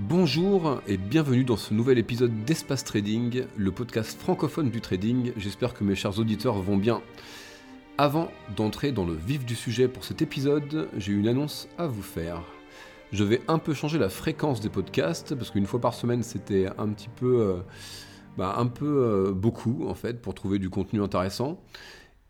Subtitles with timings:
[0.00, 5.32] Bonjour et bienvenue dans ce nouvel épisode d'Espace Trading, le podcast francophone du trading.
[5.36, 7.02] J'espère que mes chers auditeurs vont bien.
[7.98, 12.02] Avant d'entrer dans le vif du sujet pour cet épisode, j'ai une annonce à vous
[12.02, 12.44] faire.
[13.12, 16.68] Je vais un peu changer la fréquence des podcasts parce qu'une fois par semaine c'était
[16.78, 17.56] un petit peu, euh,
[18.36, 21.60] bah, un peu euh, beaucoup en fait pour trouver du contenu intéressant.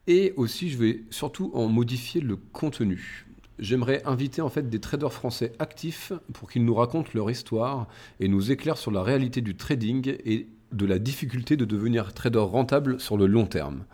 [0.06, 3.27] Et aussi je vais surtout en modifier le contenu
[3.58, 7.88] j'aimerais inviter en fait des traders français actifs pour qu'ils nous racontent leur histoire
[8.20, 12.38] et nous éclairent sur la réalité du trading et de la difficulté de devenir trader
[12.38, 13.84] rentable sur le long terme.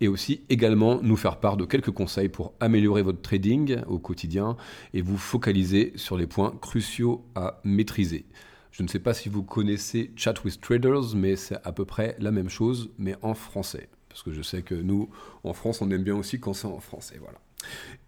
[0.00, 4.56] Et aussi également nous faire part de quelques conseils pour améliorer votre trading au quotidien
[4.92, 8.26] et vous focaliser sur les points cruciaux à maîtriser.
[8.72, 12.14] Je ne sais pas si vous connaissez Chat with Traders, mais c'est à peu près
[12.18, 13.88] la même chose, mais en français.
[14.10, 15.08] Parce que je sais que nous,
[15.44, 17.16] en France, on aime bien aussi quand c'est en français.
[17.18, 17.38] Voilà.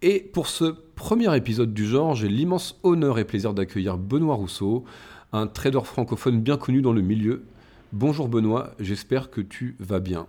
[0.03, 4.85] Et pour ce premier épisode du genre, j'ai l'immense honneur et plaisir d'accueillir Benoît Rousseau,
[5.33, 7.45] un trader francophone bien connu dans le milieu.
[7.93, 10.27] Bonjour Benoît, j'espère que tu vas bien.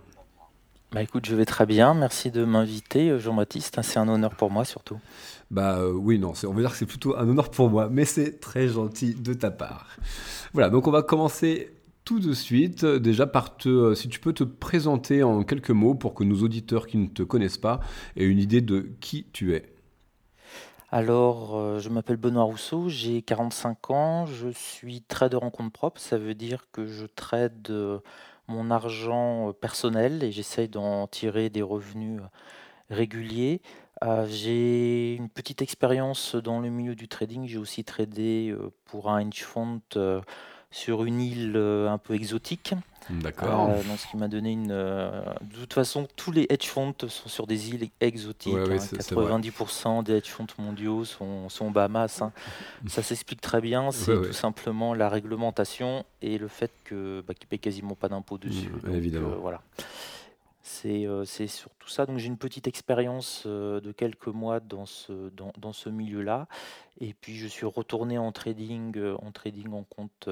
[0.92, 1.94] Bah écoute, je vais très bien.
[1.94, 3.78] Merci de m'inviter, euh, Jean-Baptiste.
[3.82, 4.98] C'est un honneur pour moi surtout.
[5.52, 8.04] Bah euh, oui, non, on va dire que c'est plutôt un honneur pour moi, mais
[8.04, 9.86] c'est très gentil de ta part.
[10.52, 11.70] Voilà, donc on va commencer
[12.10, 15.94] tout de suite, déjà par te, euh, si tu peux te présenter en quelques mots
[15.94, 17.78] pour que nos auditeurs qui ne te connaissent pas
[18.16, 19.72] aient une idée de qui tu es.
[20.90, 26.00] Alors, euh, je m'appelle Benoît Rousseau, j'ai 45 ans, je suis trader en compte propre,
[26.00, 28.00] ça veut dire que je trade euh,
[28.48, 32.20] mon argent personnel et j'essaye d'en tirer des revenus
[32.88, 33.62] réguliers.
[34.26, 38.52] j'ai une petite expérience dans le milieu du trading, j'ai aussi tradé
[38.86, 39.80] pour un hedge fund
[40.70, 42.74] sur une île euh, un peu exotique.
[43.08, 43.70] D'accord.
[43.70, 44.70] Euh, ce qui m'a donné une.
[44.70, 48.54] Euh, de toute façon, tous les hedge funds sont sur des îles exotiques.
[48.54, 50.02] 90% hein.
[50.02, 52.22] des hedge funds mondiaux sont, sont Bahamas.
[52.22, 52.32] Hein.
[52.86, 53.90] Ça s'explique très bien.
[53.90, 58.38] C'est tout simplement la réglementation et le fait que bah, qu'ils payent quasiment pas d'impôts
[58.38, 58.70] dessus.
[58.92, 59.36] évidemment.
[59.40, 59.60] voilà.
[60.84, 62.06] Euh, c'est surtout ça.
[62.06, 66.46] Donc j'ai une petite expérience euh, de quelques mois dans ce, dans, dans ce milieu-là.
[67.00, 70.28] Et puis je suis retourné en trading, euh, en trading en compte,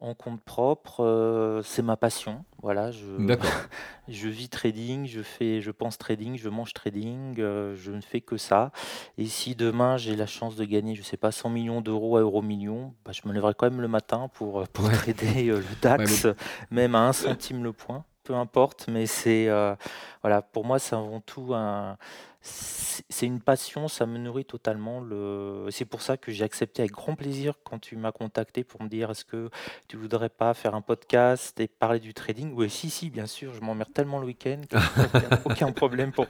[0.00, 1.60] en compte propre.
[1.64, 2.44] c'est ma passion.
[2.62, 3.06] Voilà, je,
[4.08, 8.36] je vis trading, je fais, je pense trading, je mange trading, je ne fais que
[8.36, 8.72] ça.
[9.18, 12.20] Et si demain j'ai la chance de gagner, je sais pas, 100 millions d'euros à
[12.20, 16.26] euro million, bah, je me lèverai quand même le matin pour, pour trader le DAX,
[16.70, 19.74] même à un centime le point peu importe, mais c'est euh,
[20.22, 21.96] voilà, pour moi, c'est avant tout un,
[22.42, 25.00] c'est une passion, ça me nourrit totalement.
[25.00, 25.68] Le...
[25.70, 28.88] C'est pour ça que j'ai accepté avec grand plaisir quand tu m'as contacté pour me
[28.88, 29.50] dire est-ce que
[29.88, 32.52] tu voudrais pas faire un podcast et parler du trading?
[32.54, 34.62] Oui, si, si, bien sûr, je m'emmerde tellement le week-end,
[35.44, 36.26] aucun problème pour,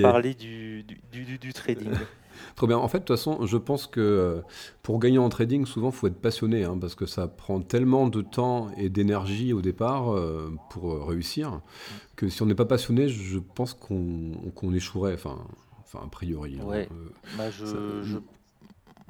[0.00, 1.92] parler du, du, du trading.
[2.56, 2.78] Trop bien.
[2.78, 4.40] En fait, de toute façon, je pense que euh,
[4.82, 8.08] pour gagner en trading, souvent, il faut être passionné, hein, parce que ça prend tellement
[8.08, 11.60] de temps et d'énergie au départ euh, pour euh, réussir,
[12.16, 15.38] que si on n'est pas passionné, je pense qu'on échouerait, enfin,
[15.80, 16.58] enfin, a priori.
[16.60, 16.66] Hein.
[16.66, 16.88] Ouais,
[17.36, 18.18] bah, je, je,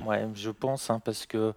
[0.06, 1.53] ouais, je pense, hein, parce que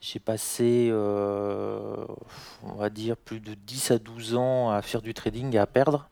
[0.00, 5.54] j'ai passé, on va dire, plus de 10 à 12 ans à faire du trading
[5.54, 6.08] et à perdre,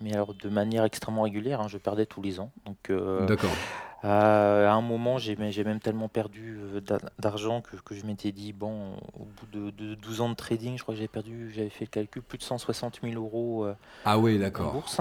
[0.00, 2.50] mais alors de manière extrêmement régulière, je perdais tous les ans.
[2.64, 2.92] Donc,
[3.26, 3.50] D'accord.
[4.04, 6.80] Euh, à un moment, j'ai même tellement perdu euh,
[7.18, 10.82] d'argent que, que je m'étais dit, bon, au bout de, 12 ans de trading, je
[10.82, 13.74] crois que j'avais perdu, j'avais fait le calcul, plus de 160 000 euros euh,
[14.04, 14.68] ah oui, d'accord.
[14.68, 15.00] en bourse.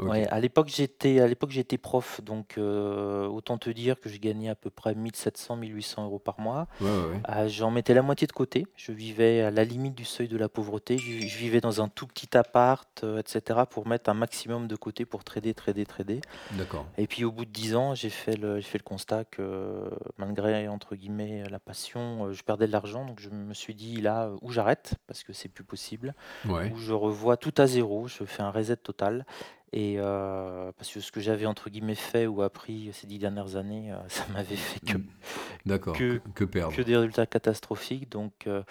[0.00, 4.18] Ouais, à l'époque j'étais à l'époque j'étais prof, donc euh, autant te dire que je
[4.18, 6.66] gagnais à peu près 1700 1800 euros par mois.
[6.82, 8.66] Euh, j'en mettais la moitié de côté.
[8.76, 10.98] Je vivais à la limite du seuil de la pauvreté.
[10.98, 13.60] Je, vivais dans un tout petit appart, euh, etc.
[13.68, 16.20] pour mettre un maximum de côté pour trader, trader, trader.
[16.52, 16.86] D'accord.
[16.98, 19.90] Et puis au bout de 10 ans, j'ai fait le j'ai fait le constat que
[20.18, 23.04] malgré entre guillemets la passion, je perdais de l'argent.
[23.04, 26.14] Donc je me suis dit là où j'arrête parce que c'est plus possible.
[26.48, 28.08] Où je revois tout à zéro.
[28.08, 29.24] Je fais un reset total.
[29.72, 33.56] Et euh, parce que ce que j'avais entre guillemets fait ou appris ces dix dernières
[33.56, 35.78] années, euh, ça m'avait fait que, mmh.
[35.78, 36.76] que, que, perdre.
[36.76, 38.10] que des résultats catastrophiques.
[38.10, 38.62] Donc euh,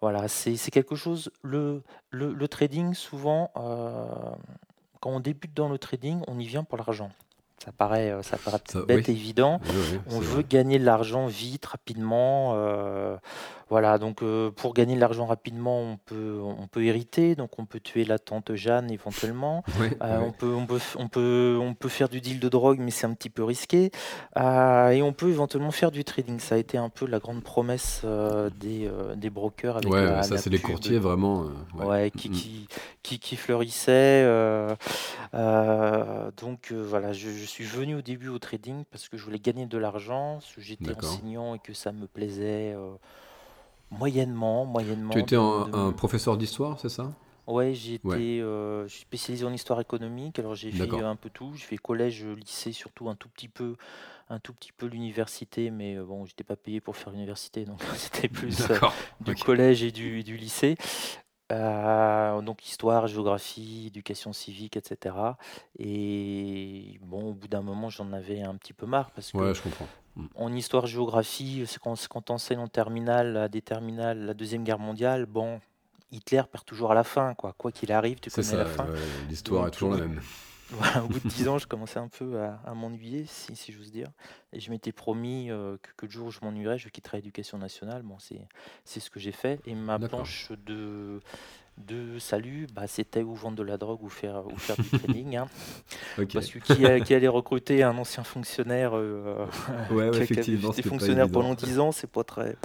[0.00, 1.30] voilà, c'est quelque chose.
[1.42, 3.50] Le, le, le trading, souvent,
[5.00, 7.10] quand on débute dans le trading, on y vient pour l'argent.
[7.62, 9.60] Ça paraît, ça paraît bête et évident.
[10.06, 12.54] on veut gagner de l'argent vite, rapidement.
[13.70, 17.66] Voilà, donc euh, pour gagner de l'argent rapidement, on peut, on peut hériter, donc on
[17.66, 19.64] peut tuer la tante Jeanne éventuellement.
[20.02, 22.90] Euh, on, peut, on, peut, on, peut, on peut faire du deal de drogue, mais
[22.90, 23.90] c'est un petit peu risqué.
[24.38, 26.38] Euh, et on peut éventuellement faire du trading.
[26.38, 28.02] Ça a été un peu la grande promesse
[28.58, 29.76] des, des brokers.
[29.76, 31.46] Avec ouais, ça c'est les courtiers vraiment.
[31.74, 32.10] ouais.
[32.16, 32.32] qui, mm.
[32.32, 32.68] qui,
[33.02, 34.24] qui, qui, fleurissaient.
[35.32, 39.66] donc voilà, je, je, suis venu au début au trading parce que je voulais gagner
[39.66, 42.74] de l'argent, j'étais enseignant et que ça me plaisait
[43.90, 45.14] Moyennement, moyennement.
[45.14, 47.12] Tu étais un, de- un professeur d'histoire, c'est ça?
[47.46, 48.20] Ouais, Ouais.
[48.40, 50.38] euh, je suis spécialisé en histoire économique.
[50.38, 51.52] Alors j'ai fait euh, un peu tout.
[51.54, 53.76] J'ai fait collège, lycée, surtout un tout petit peu,
[54.28, 57.82] un tout petit peu l'université, mais euh, bon, j'étais pas payé pour faire l'université, donc
[57.96, 58.78] c'était plus euh,
[59.20, 60.76] du collège et du, du lycée.
[61.50, 65.14] Euh, donc histoire, géographie, éducation civique, etc.
[65.78, 69.54] Et bon, au bout d'un moment, j'en avais un petit peu marre parce que Ouais,
[69.54, 69.86] je comprends.
[70.16, 70.26] Mm.
[70.36, 74.64] en histoire-géographie, c'est quand, c'est quand on enseigne en terminale, à des terminales, la Deuxième
[74.64, 75.60] Guerre mondiale, bon,
[76.12, 77.52] Hitler perd toujours à la fin, quoi.
[77.56, 78.86] Quoi qu'il arrive, tu C'est connais ça, la fin.
[78.86, 78.98] ouais,
[79.28, 80.20] l'histoire est Donc, toujours la au- même.
[80.72, 83.72] Voilà, au bout de dix ans, je commençais un peu à, à m'ennuyer, si, si
[83.72, 84.08] j'ose dire.
[84.52, 87.58] Et je m'étais promis euh, que, que le jour où je m'ennuierais, je quitterais l'éducation
[87.58, 88.02] nationale.
[88.02, 89.60] Bon, c'est, ce que j'ai fait.
[89.66, 91.20] Et ma planche de,
[91.86, 95.36] de salut, bah, c'était ou vendre de la drogue ou faire, ou faire du trading.
[95.36, 95.48] hein.
[96.32, 99.46] Parce que qui, a- qui allait recruter un ancien fonctionnaire euh,
[99.90, 102.48] Ouais, ouais, qui a- qui a effectivement, fonctionnaire pendant 10 ans, c'est pas très.
[102.50, 102.56] Ouais,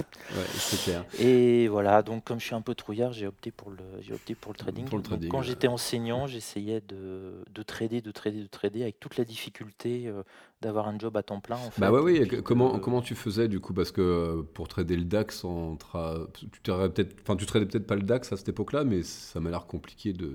[0.58, 1.04] c'est clair.
[1.20, 4.34] Et voilà, donc comme je suis un peu trouillard, j'ai opté pour le, j'ai opté
[4.34, 4.84] pour le trading.
[4.84, 8.82] Pour le Donc, trading, quand j'étais enseignant, j'essayais de, de trader, de trader, de trader,
[8.82, 10.22] avec toute la difficulté euh,
[10.62, 11.56] d'avoir un job à temps plein.
[11.56, 12.26] En fait, Bah ouais, oui.
[12.26, 15.74] puis Comment, comment tu faisais du coup Parce que euh, pour trader le DAX, en
[15.76, 19.40] tra- tu peut-être, enfin, tu tradais peut-être pas le DAX à cette époque-là, mais ça
[19.40, 20.32] m'a l'air compliqué de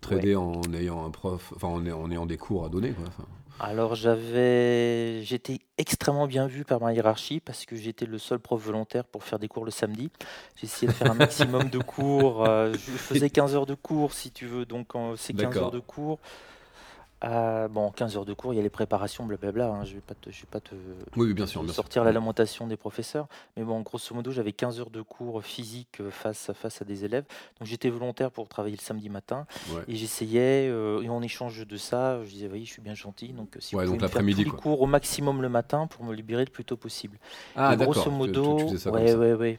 [0.00, 2.92] trader en ayant un prof, enfin, en, ay- en ayant des cours à donner.
[2.92, 3.04] Quoi.
[3.58, 8.62] Alors j'avais, j'étais extrêmement bien vu par ma hiérarchie parce que j'étais le seul prof
[8.62, 10.10] volontaire pour faire des cours le samedi.
[10.56, 12.46] J'essayais de faire un maximum de cours.
[12.46, 15.62] euh, je faisais 15 heures de cours si tu veux, donc en- ces 15 D'accord.
[15.64, 16.18] heures de cours.
[17.24, 19.68] Euh, bon, 15 heures de cours, il y a les préparations, blablabla.
[19.68, 20.74] hein, je vais pas te, je vais pas te,
[21.16, 23.26] Oui, bien sûr, sortir la lamentation des professeurs.
[23.56, 27.04] Mais bon, grosso modo, j'avais 15 heures de cours physiques euh, face, face à des
[27.04, 27.24] élèves.
[27.58, 29.46] Donc j'étais volontaire pour travailler le samedi matin.
[29.70, 29.82] Ouais.
[29.88, 33.28] Et j'essayais, euh, et en échange de ça, je disais, oui, je suis bien gentil,
[33.32, 35.86] donc si Ouais, vous donc pouvez me faire tous les cours au maximum le matin
[35.86, 37.18] pour me libérer le plus tôt possible.
[37.56, 39.58] Ah, et grosso tu- tu- modo, tu comme ouais, ouais, ouais.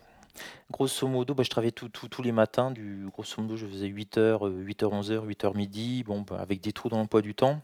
[0.72, 3.88] Grosso modo, bah, je travaillais tout- tout- tous les matins, du, grosso modo, je faisais
[3.88, 7.62] 8h, 8h, 11h, 8h midi, bon, bah, avec des trous dans l'emploi du temps,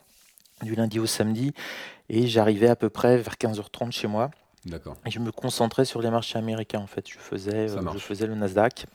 [0.62, 1.54] du lundi au samedi,
[2.10, 4.32] et j'arrivais à peu près vers 15h30 chez moi.
[4.66, 4.96] D'accord.
[5.06, 7.10] Et je me concentrais sur les marchés américains en fait.
[7.10, 8.86] Je faisais, euh, je faisais le Nasdaq.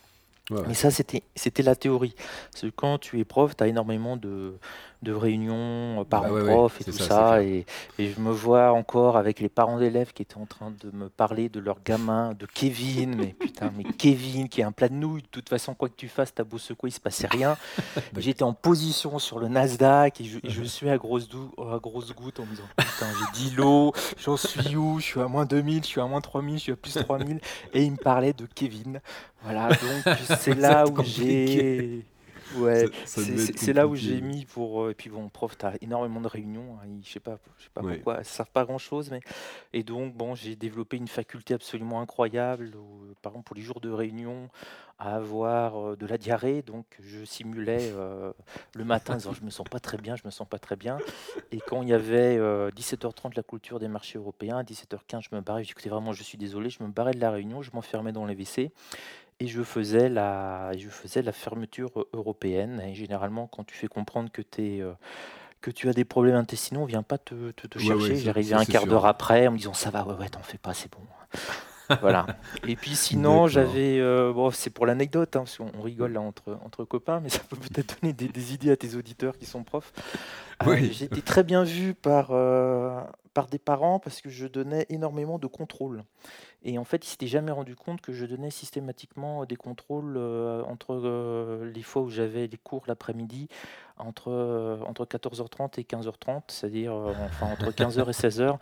[0.50, 0.62] Ouais.
[0.66, 2.14] Mais ça, c'était, c'était la théorie.
[2.50, 4.56] Parce que quand tu es prof, tu as énormément de,
[5.02, 7.64] de réunions, euh, Bah parents ouais, ouais, prof et tout ça, et,
[7.98, 11.08] et je me vois encore avec les parents d'élèves qui étaient en train de me
[11.08, 13.14] parler de leur gamin, de Kevin.
[13.16, 15.22] Mais putain, mais Kevin qui est un plat de nouilles.
[15.22, 17.56] De toute façon, quoi que tu fasses, t'as beau secouer, il se passait rien.
[18.18, 21.78] J'étais en position sur le Nasdaq et je, et je suis à grosse, dou- à
[21.78, 24.98] grosse goutte en me disant Putain, j'ai 10 lots, j'en suis où?
[24.98, 27.40] Je suis à moins 2000, je suis à moins 3000, je suis à plus 3000.
[27.72, 29.00] Et il me parlait de Kevin.
[29.44, 32.04] Voilà, donc c'est là où j'ai.
[32.54, 34.82] Ouais, c'est- là où j'ai mis pour.
[34.84, 36.76] euh, et puis bon, prof, t'as énormément de réunions.
[36.82, 37.96] hein, ils- je sais pas, je sais pas Ouais.
[37.96, 39.20] pourquoi, elles servent pas grand chose, mais.
[39.72, 43.62] Et donc, bon, j'ai développé une faculté absolument incroyable, où, euh, par exemple, pour les
[43.62, 44.48] jours de réunion,
[45.00, 46.62] à avoir euh, de la diarrhée.
[46.62, 48.32] Donc, je simulais euh,
[48.74, 50.74] le matin en disant Je me sens pas très bien, je me sens pas très
[50.76, 50.98] bien.
[51.52, 55.36] Et quand il y avait euh, 17h30 la clôture des marchés européens, à 17h15, je
[55.36, 55.62] me barrais.
[55.64, 58.34] J'écoutais vraiment, je suis désolé, je me barrais de la réunion, je m'enfermais dans les
[58.34, 58.72] WC
[59.40, 62.80] et je faisais la, je faisais la fermeture européenne.
[62.86, 64.92] Et généralement, quand tu fais comprendre que, euh,
[65.60, 68.16] que tu as des problèmes intestinaux, on vient pas te, te, te Ouais, chercher.
[68.16, 68.90] ça- J'arrivais ça, un c'est quart sûr.
[68.90, 71.00] d'heure après en me disant ça va, ouais, ouais, t'en fais pas, c'est bon.
[72.00, 72.26] voilà.
[72.66, 73.48] Et puis sinon, D'accord.
[73.48, 74.00] j'avais,
[74.32, 77.40] bon, c'est pour l'anecdote, hein, parce qu'on on rigole là entre, entre copains, mais ça
[77.48, 79.92] peut peut-être donner des, des idées à tes auditeurs qui sont profs.
[80.64, 80.92] Euh, Oui.
[80.92, 82.28] J'étais très bien vu par,
[83.34, 86.02] par des parents parce que je donnais énormément de contrôles.
[86.64, 90.62] Et en fait, ils s'étaient jamais rendu compte que je donnais systématiquement des contrôles euh,
[90.64, 93.48] entre euh, les fois où j'avais les cours l'après-midi,
[93.96, 98.56] entre, euh, entre 14h30 et 15h30, c'est-à-dire euh, enfin entre 15h et 16h.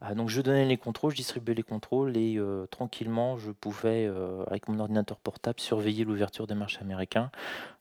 [0.00, 4.06] Ah, donc je donnais les contrôles, je distribuais les contrôles et euh, tranquillement, je pouvais,
[4.06, 7.30] euh, avec mon ordinateur portable, surveiller l'ouverture des marchés américains.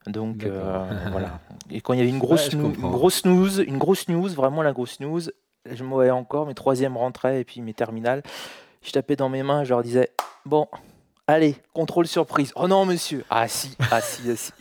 [0.06, 1.40] Donc euh, voilà.
[1.70, 4.74] Et quand il y avait une grosse, Ouais, une news, une grosse news, vraiment la
[4.74, 5.22] grosse news,
[5.70, 8.24] je me voyais encore, mes troisièmes rentraient et puis mes terminales.
[8.84, 10.10] Je tapais dans mes mains, je leur disais
[10.46, 10.68] Bon,
[11.28, 12.52] allez, contrôle surprise.
[12.56, 14.52] Oh non, monsieur Ah si, ah si, ah si.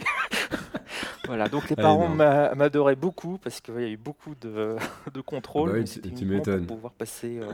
[1.26, 4.76] voilà, donc les parents m'adoraient beaucoup parce qu'il y a eu beaucoup de,
[5.14, 5.70] de contrôles.
[5.70, 6.66] Ah bah oui, tu- m'étonnes.
[6.66, 7.50] pour pouvoir passer euh,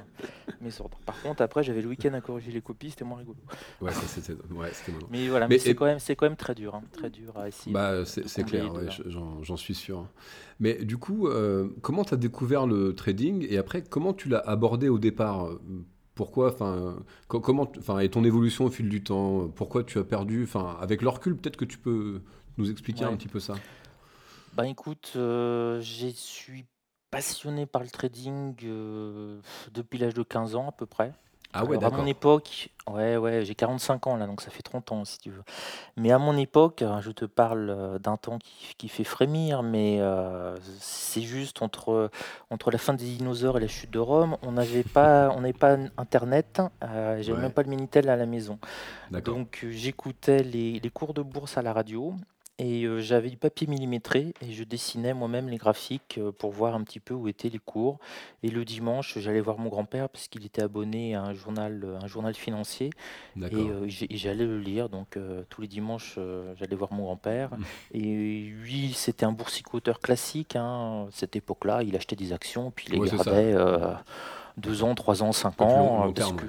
[0.60, 0.98] mes ordres.
[1.06, 3.38] Par contre, après, j'avais le week-end à corriger les copies, c'était moins rigolo.
[3.80, 4.70] Ouais, c'était ouais.
[5.10, 7.72] Mais voilà, Mais- mais, c'est quand, quand même très dur, hein, très dur à essayer.
[7.72, 10.08] Bah, c'est clair, ouais, je- j'en j'en suis sûr.
[10.58, 14.40] Mais du coup, euh, comment tu as découvert le trading et après, comment tu l'as
[14.40, 15.48] abordé au départ
[16.16, 16.96] Pourquoi, enfin,
[17.28, 20.76] co- comment, enfin, et ton évolution au fil du temps Pourquoi tu as perdu Enfin,
[20.80, 22.22] avec le recul, peut-être que tu peux
[22.58, 23.12] nous expliquer Ouais.
[23.12, 23.54] un petit peu ça.
[24.52, 26.66] Ben écoute, euh, je suis
[27.10, 29.40] passionné par le trading euh,
[29.72, 31.12] depuis l'âge de 15 ans à peu près.
[31.58, 34.62] Ah ouais, Alors à mon époque, ouais, ouais, j'ai 45 ans là, donc ça fait
[34.62, 35.42] 30 ans si tu veux.
[35.96, 39.62] Mais à mon époque, heu, je te parle, heu, d'un temps qui qui fait frémir,
[39.62, 42.10] mais heu, c'est juste entre,
[42.50, 45.52] entre la fin des dinosaures et la chute de Rome, on n'avait pas on n'avait
[45.54, 48.58] pas internet, heu, j'avais même pas le Minitel à la maison.
[49.24, 52.14] Donc heu, j'écoutais les les cours de bourse à la radio
[52.58, 56.74] et heu, j'avais du papier millimétré et je dessinais moi-même les graphiques, heu, pour voir
[56.74, 57.98] un petit peu où étaient les cours.
[58.42, 61.96] Et le dimanche, j'allais voir mon grand-père parce qu'il était abonné à un journal, heu,
[62.02, 62.94] un journal financier.
[63.50, 63.70] Et D'accord.
[63.86, 64.88] j'allais le lire.
[64.88, 65.18] Donc
[65.50, 66.18] tous les dimanches,
[66.56, 67.58] j'allais voir mon grand-père.
[67.92, 68.00] Et
[68.44, 71.82] lui, c'était un boursicoteur classique, hein, cette époque-là.
[71.84, 73.54] Il achetait des actions, puis il les Ouais, gardait,
[74.56, 76.44] 2 ans, 3 ans, 5 Un peu plus long, ans, long parce terme, que,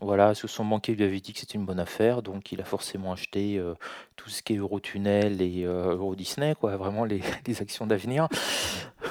[0.00, 2.64] voilà, que son banquier lui avait dit que c'était une bonne affaire, donc il a
[2.64, 3.74] forcément acheté, heu,
[4.16, 8.28] tout ce qui est Eurotunnel et Euro Disney, quoi, vraiment les les actions d'avenir.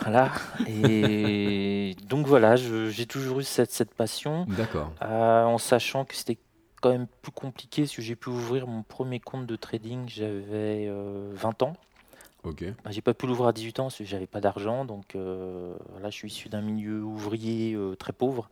[0.03, 0.31] Voilà
[0.65, 4.91] et donc voilà, j'ai toujours eu cette cette passion, D'accord.
[5.01, 6.37] heu, en sachant que c'était
[6.81, 10.87] quand même plus compliqué, parce que j'ai pu ouvrir mon premier compte de trading, j'avais,
[10.87, 11.73] heu, 20 ans.
[12.43, 12.65] OK.
[12.83, 15.73] Bah, j'ai pas pu l'ouvrir à 18 ans parce que j'avais pas d'argent, donc heu,
[15.91, 18.49] voilà, je suis issu d'un milieu ouvrier, heu, très pauvre.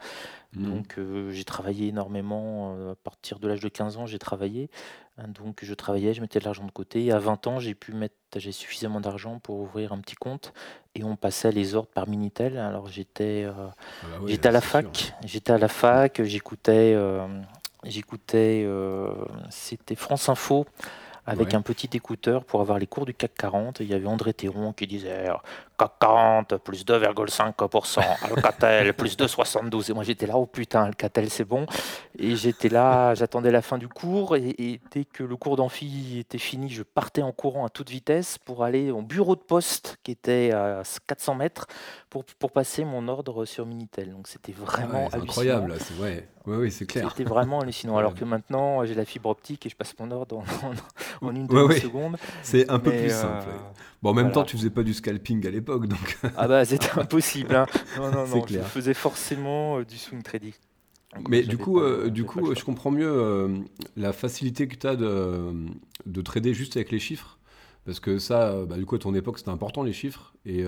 [0.53, 4.69] Mmh Donc heu, j'ai travaillé énormément, à partir de l'âge de 15 ans, j'ai travaillé.
[5.17, 7.75] Hein, donc je travaillais, je mettais de l'argent de côté et à 20 ans, j'ai
[7.75, 10.53] pu mettre j'ai suffisamment d'argent pour ouvrir un petit compte
[10.95, 12.57] et on passait les ordres par Minitel.
[12.57, 16.97] Alors j'étais, Ah bah ouais, j'étais à la fac j'étais à la fac, j'écoutais,
[17.83, 18.65] j'écoutais,
[19.49, 20.65] c'était France Info
[21.25, 21.55] avec Ouais.
[21.55, 23.79] un petit écouteur pour avoir les cours du CAC 40.
[23.79, 25.27] Il y avait André Théron qui disait
[25.87, 29.89] CAC 40 plus 2,5%, Alcatel plus 2,72.
[29.91, 31.65] Et moi j'étais là, oh putain, Alcatel c'est bon.
[32.17, 34.35] Et j'étais là, j'attendais la fin du cours.
[34.35, 37.89] Et, et dès que le cours d'amphi était fini, je partais en courant à toute
[37.89, 41.67] vitesse pour aller au bureau de poste qui était à 400 mètres
[42.09, 44.11] pour, pour passer mon ordre sur Minitel.
[44.11, 45.23] Donc c'était Ah ouais, vraiment hallucinant.
[45.23, 46.27] incroyable c'est ouais.
[46.47, 47.07] Ouais, oui, c'est clair.
[47.15, 47.97] C'était vraiment hallucinant.
[47.97, 51.35] Alors que maintenant, j'ai la fibre optique et je passe mon ordre en, en- en
[51.35, 52.17] une Ouais, ouais, demi-seconde.
[52.41, 53.53] c'est un peu Mais plus euh, simple, ouais.
[54.01, 56.91] Bon, en même temps, tu faisais pas du scalping à l'époque, donc Ah bah c'était
[56.99, 57.55] impossible.
[57.55, 57.67] hein.
[57.97, 58.47] Non, non, non.
[58.47, 58.67] Je clair.
[58.67, 60.53] faisais forcément euh, du swing trading.
[61.13, 62.55] Donc euh, Mais du coup, pas heu, du coup, choix.
[62.55, 63.63] je comprends mieux,
[63.95, 65.53] la facilité que tu as de,
[66.05, 67.37] de trader juste avec les chiffres.
[67.85, 70.63] Parce que ça, bah, du coup, à ton époque, c'était important les chiffres et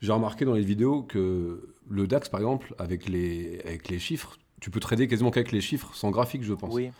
[0.00, 4.36] j'ai remarqué dans les vidéos que le DAX, par exemple, avec les avec les chiffres,
[4.60, 6.72] tu peux trader quasiment qu'avec les chiffres, sans graphique, je pense.
[6.74, 6.92] Oui,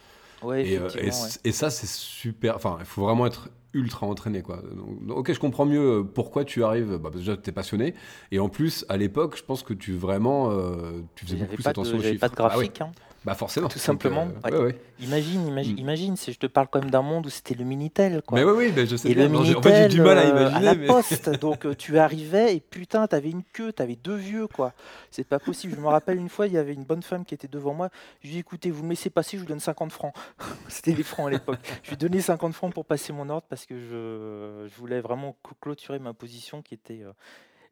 [0.43, 1.11] ouais, Et et ouais.
[1.45, 4.63] et ça, c'est super enfin, il faut vraiment être ultra entraîné, quoi.
[5.07, 7.95] Donc OK, je comprends mieux, heu, pourquoi tu arrives, bah, déjà, tu es passionné
[8.33, 11.63] et en plus, à l'époque, je pense que tu vraiment, heu, tu faisais beaucoup plus
[11.63, 12.43] pas de, attention aux j'avais pas de chiffres.
[12.59, 12.91] Oui, graphique, hein.
[13.27, 14.27] Bah forcément, Tout simplement.
[14.29, 14.53] heu, ouais.
[14.53, 14.81] ouais, ouais.
[15.01, 15.79] Imagine, imagine, Mmh.
[15.79, 18.45] imagine, c'est- je te parle quand même d'un monde où c'était le Minitel, Mais quoi.
[18.45, 19.35] oui, oui, beh, je sais Et le bien.
[19.41, 21.75] En fait, j'ai Minitel du mal à euh, à imaginer, la mais poste, donc euh,
[21.75, 24.73] tu arrivais et putain, t'avais une queue, t'avais deux vieux, quoi.
[25.11, 25.75] C'est pas possible.
[25.77, 27.91] Je me rappelle une fois, il y avait une bonne femme qui était devant moi.
[28.21, 30.15] Je lui ai dit, écoutez, vous me laissez passer, je vous donne 50 francs.
[30.69, 31.59] C'était des francs à l'époque.
[31.83, 35.01] Je lui ai donné 50 francs pour passer mon ordre parce que je, je voulais
[35.01, 37.11] vraiment cl- clôturer ma position qui était, euh,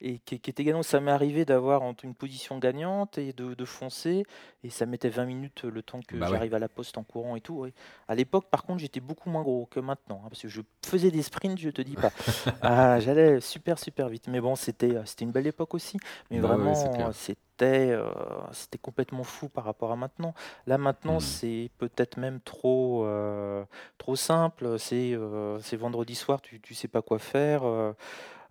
[0.01, 0.85] et qui, qui était gagnante.
[0.85, 4.25] Ça m'est arrivé d'avoir une position gagnante et de, de foncer,
[4.63, 6.33] et ça mettait 20 minutes le temps que bah ouais.
[6.33, 7.61] j'arrive à la poste en courant et tout.
[7.61, 7.73] oui.
[8.09, 11.11] À l'époque, par contre, j'étais beaucoup moins gros que maintenant, hein, parce que je faisais
[11.11, 12.13] des sprints, je te dis pas.
[12.63, 14.29] Ah, j'allais super super vite.
[14.29, 15.99] Mais bon, c'était euh, une belle époque aussi.
[16.31, 17.45] Mais Bah ouais, ouais, vraiment, euh, c'était
[17.93, 18.11] euh,
[18.53, 20.35] c'était complètement fou par rapport à maintenant.
[20.67, 21.21] Là maintenant, Mmh.
[21.21, 23.65] c'est peut-être même trop euh,
[23.99, 24.79] trop simple.
[24.79, 27.63] C'est euh, vendredi soir, tu tu sais pas quoi faire.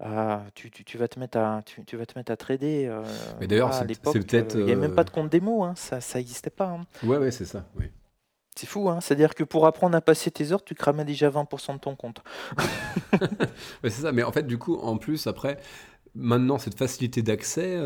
[0.05, 2.37] Euh, ah, tu, tu- tu vas te mettre à tu, tu vas te mettre à
[2.37, 2.87] trader.
[2.87, 3.03] euh,
[3.39, 5.73] Mais d'ailleurs, voilà, à l'époque, euh, il n'y avait même pas de compte démo, hein,
[5.77, 6.67] ça ça n'existait pas.
[6.69, 6.85] hein.
[7.03, 7.85] ouais, ouais, c'est ça, oui.
[8.55, 8.99] C'est fou, hein.
[9.01, 12.23] C'est-à-dire que pour apprendre à passer tes heures, tu cramais déjà 20% de ton compte.
[13.83, 15.59] Ouais, c'est ça, mais en fait, du coup, en plus, après,
[16.15, 17.79] maintenant, cette facilité d'accès,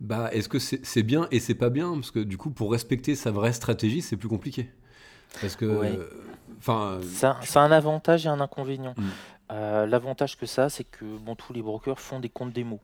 [0.00, 1.94] bah, est-ce que c'est bien et c'est pas bien?
[1.94, 4.70] Parce que, du coup, pour respecter sa vraie stratégie, c'est plus compliqué.
[5.40, 5.98] Parce Ouais.
[6.00, 6.10] que,
[6.58, 8.94] enfin, Ça, ça a un avantage et un inconvénient.
[8.96, 9.10] mmh,
[9.52, 12.80] Euh, l'avantage que ça, c'est que bon, tous les brokers font des comptes démo.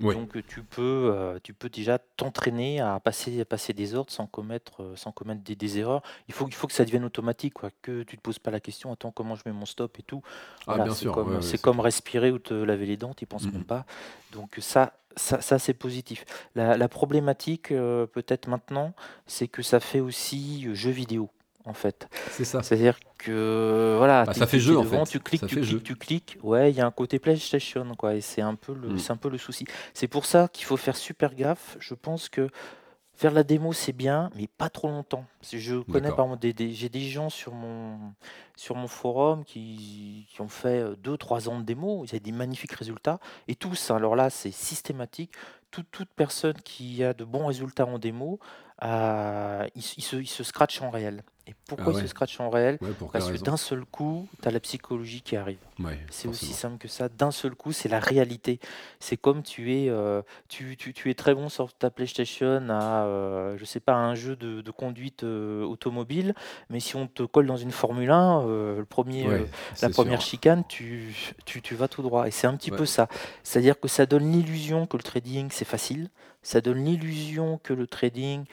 [0.00, 4.12] Donc euh, tu peux, euh, tu peux déjà t'entraîner à passer, à passer des ordres
[4.12, 6.02] sans commettre, euh, sans commettre des, des erreurs.
[6.28, 8.60] Il faut, il faut que ça devienne automatique, quoi, que tu te poses pas la
[8.60, 10.22] question, attends, comment je mets mon stop et tout.
[10.66, 13.44] Ah, Voilà, c'est ouais, comme, ouais, comme respirer ou te laver les dents, tu penses
[13.46, 13.64] Mmh même mh.
[13.64, 13.86] pas.
[14.32, 16.24] Donc ça, ça, ça c'est positif.
[16.54, 18.92] La, la problématique, peut-être maintenant,
[19.26, 21.30] c'est que ça fait aussi jeu vidéo,
[21.66, 22.08] en fait.
[22.30, 22.62] C'est ça.
[22.62, 25.12] C'est-à-dire que voilà, Bah, tu ça fait en devant, fait.
[25.12, 25.80] tu cliques, Ça tu cliques, jeu.
[25.82, 26.38] tu cliques.
[26.42, 28.98] Ouais, il y a un côté PlayStation, quoi, et c'est un peu le, Mmh.
[28.98, 29.64] c'est un peu le souci.
[29.94, 31.76] C'est pour ça qu'il faut faire super gaffe.
[31.80, 32.48] Je pense que
[33.14, 35.24] faire la démo, c'est bien, mais pas trop longtemps.
[35.40, 37.98] Parce que je connais par exemple des, des- j'ai des gens sur mon,
[38.56, 42.72] sur mon forum qui, qui ont fait 2-3 ans de démo, ils avaient des magnifiques
[42.72, 43.18] résultats,
[43.48, 45.32] et tous, hein, alors là, c'est systématique.
[45.70, 48.38] Toute, toute personne qui a de bons résultats en démo
[48.82, 51.22] euh, se, il se scratch en réel.
[51.48, 52.06] Et pourquoi Ah se ouais.
[52.08, 55.58] scratch en réel Ouais, Parce que d'un seul coup, tu as la psychologie qui arrive.
[55.78, 57.08] Ouais, C'est aussi simple que ça.
[57.08, 58.58] D'un seul coup, c'est la réalité.
[58.98, 63.04] C'est comme tu es, euh, tu, tu- tu es très bon sur ta PlayStation à,
[63.04, 66.34] euh, je sais pas, un jeu de, de conduite euh, automobile,
[66.68, 69.28] mais si on te colle dans une Formule 1, euh, le premier,
[69.82, 70.30] la première sûr.
[70.30, 72.26] chicane, tu, tu, tu vas tout droit.
[72.26, 73.06] Et c'est un petit peu ça.
[73.44, 76.08] C'est-à-dire que ça donne l'illusion que le trading, c'est facile.
[76.42, 78.44] Ça donne l'illusion que le trading,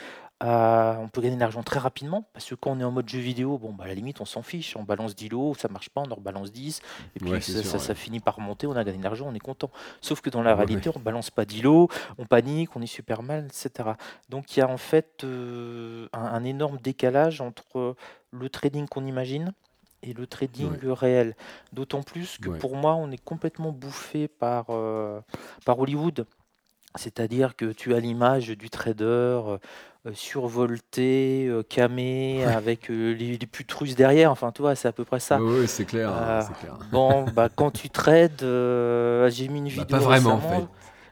[0.44, 2.26] euh, on peut gagner de l'argent très rapidement.
[2.34, 4.26] Parce que quand on est en mode jeu vidéo, bon, bah, à la limite, on
[4.26, 4.76] s'en fiche.
[4.76, 6.82] On balance 10 lots, ça marche pas, on en rebalance 10.
[7.16, 7.84] Et puis Ouais, ça, sûr, ça- ouais.
[7.84, 9.72] ça finit par remonter, on a gagné de l'argent, on est content.
[10.02, 12.86] Sauf que dans la Ouais, réalité, on balance pas 10 lots, on panique, on est
[12.88, 13.92] super mal, etc.
[14.30, 17.96] Donc il y a en fait euh, un, un énorme décalage entre
[18.32, 19.54] le trading qu'on imagine
[20.02, 20.94] et le trading Ouais.
[20.94, 21.36] réel.
[21.72, 22.58] D'autant plus que Ouais.
[22.60, 25.22] pour moi, on est complètement bouffé par, euh,
[25.66, 26.26] par Hollywood.
[26.96, 29.42] C'est-à-dire que tu as l'image du trader
[30.14, 32.54] survolté, euh, camé, Ouais.
[32.54, 34.32] avec euh, les, les putes russes derrière.
[34.32, 35.44] Enfin, tu vois, c'est à peu près ça.
[35.44, 36.44] Ouais, ouais, c'est clair, Euh,
[36.92, 40.42] bon, bah, quand tu trades, euh, j'ai mis une Bah, vidéo pas vraiment, en récemment.
[40.42, 40.70] fait.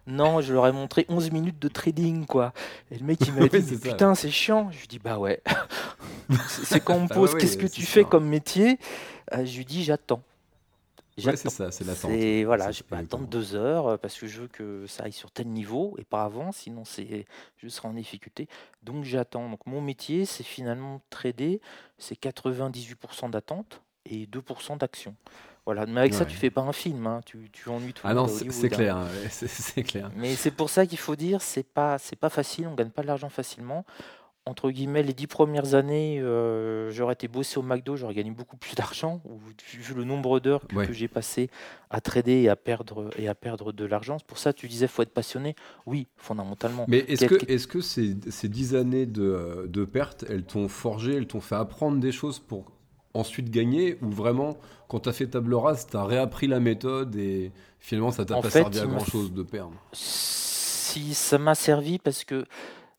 [0.08, 2.54] Non, je leur ai montré 11 minutes de trading, quoi.
[2.92, 3.80] Et le mec, il m'a dit, ça.
[3.80, 4.70] putain, c'est chiant.
[4.72, 5.42] Je lui dis, bah ouais.
[6.64, 8.78] C'est quand on me Bah pose, ouais, qu'est-ce que tu fais comme métier?
[9.34, 10.24] Euh, Je lui dis, j'attends.
[11.18, 12.12] Ouais, c'est ça, c'est l'attente.
[12.46, 15.32] Voilà, je peux attendre deux heures euh, parce que je veux que ça aille sur
[15.32, 17.26] tel niveau et pas avant, sinon c'est
[17.58, 18.48] je serai en difficulté.
[18.84, 19.50] Donc j'attends.
[19.50, 21.62] Donc mon métier, c'est finalement trader,
[21.98, 25.16] c'est 98% d'attente et 2% d'action.
[25.66, 28.14] Voilà, mais avec ça, tu fais pas un film, hein, tu, tu ennuies tout Ah
[28.14, 28.70] le monde non, à c'est hein.
[28.70, 30.10] clair, hein, c'est c'est clair.
[30.16, 33.04] Mais c'est pour ça qu'il faut dire, c'est pas c'est pas facile, on gagne pas
[33.04, 33.86] de l'argent facilement.
[34.48, 38.58] Entre guillemets, les dix premières années, euh, j'aurais été bossé au McDo, j'aurais gagné beaucoup
[38.58, 40.88] plus d'argent, ou vu le nombre d'heures que, Ouais.
[40.88, 41.52] que j'ai passé
[41.92, 44.18] à trader et à perdre et à perdre de l'argent.
[44.26, 45.56] Pour ça tu disais faut être passionné.
[45.86, 46.86] Oui, fondamentalement.
[46.88, 51.40] Mais est-ce que, ces, ces dix années de, de perte, elles t'ont forgé, elles t'ont
[51.42, 52.72] fait apprendre des choses pour
[53.14, 54.58] ensuite gagner Ou vraiment,
[54.88, 58.64] quand t'as fait table rase, t'as réappris la méthode et finalement ça t'a pas fait,
[58.64, 59.76] servi à il m'a grand chose de perdre?
[59.94, 62.46] Si ça m'a servi parce que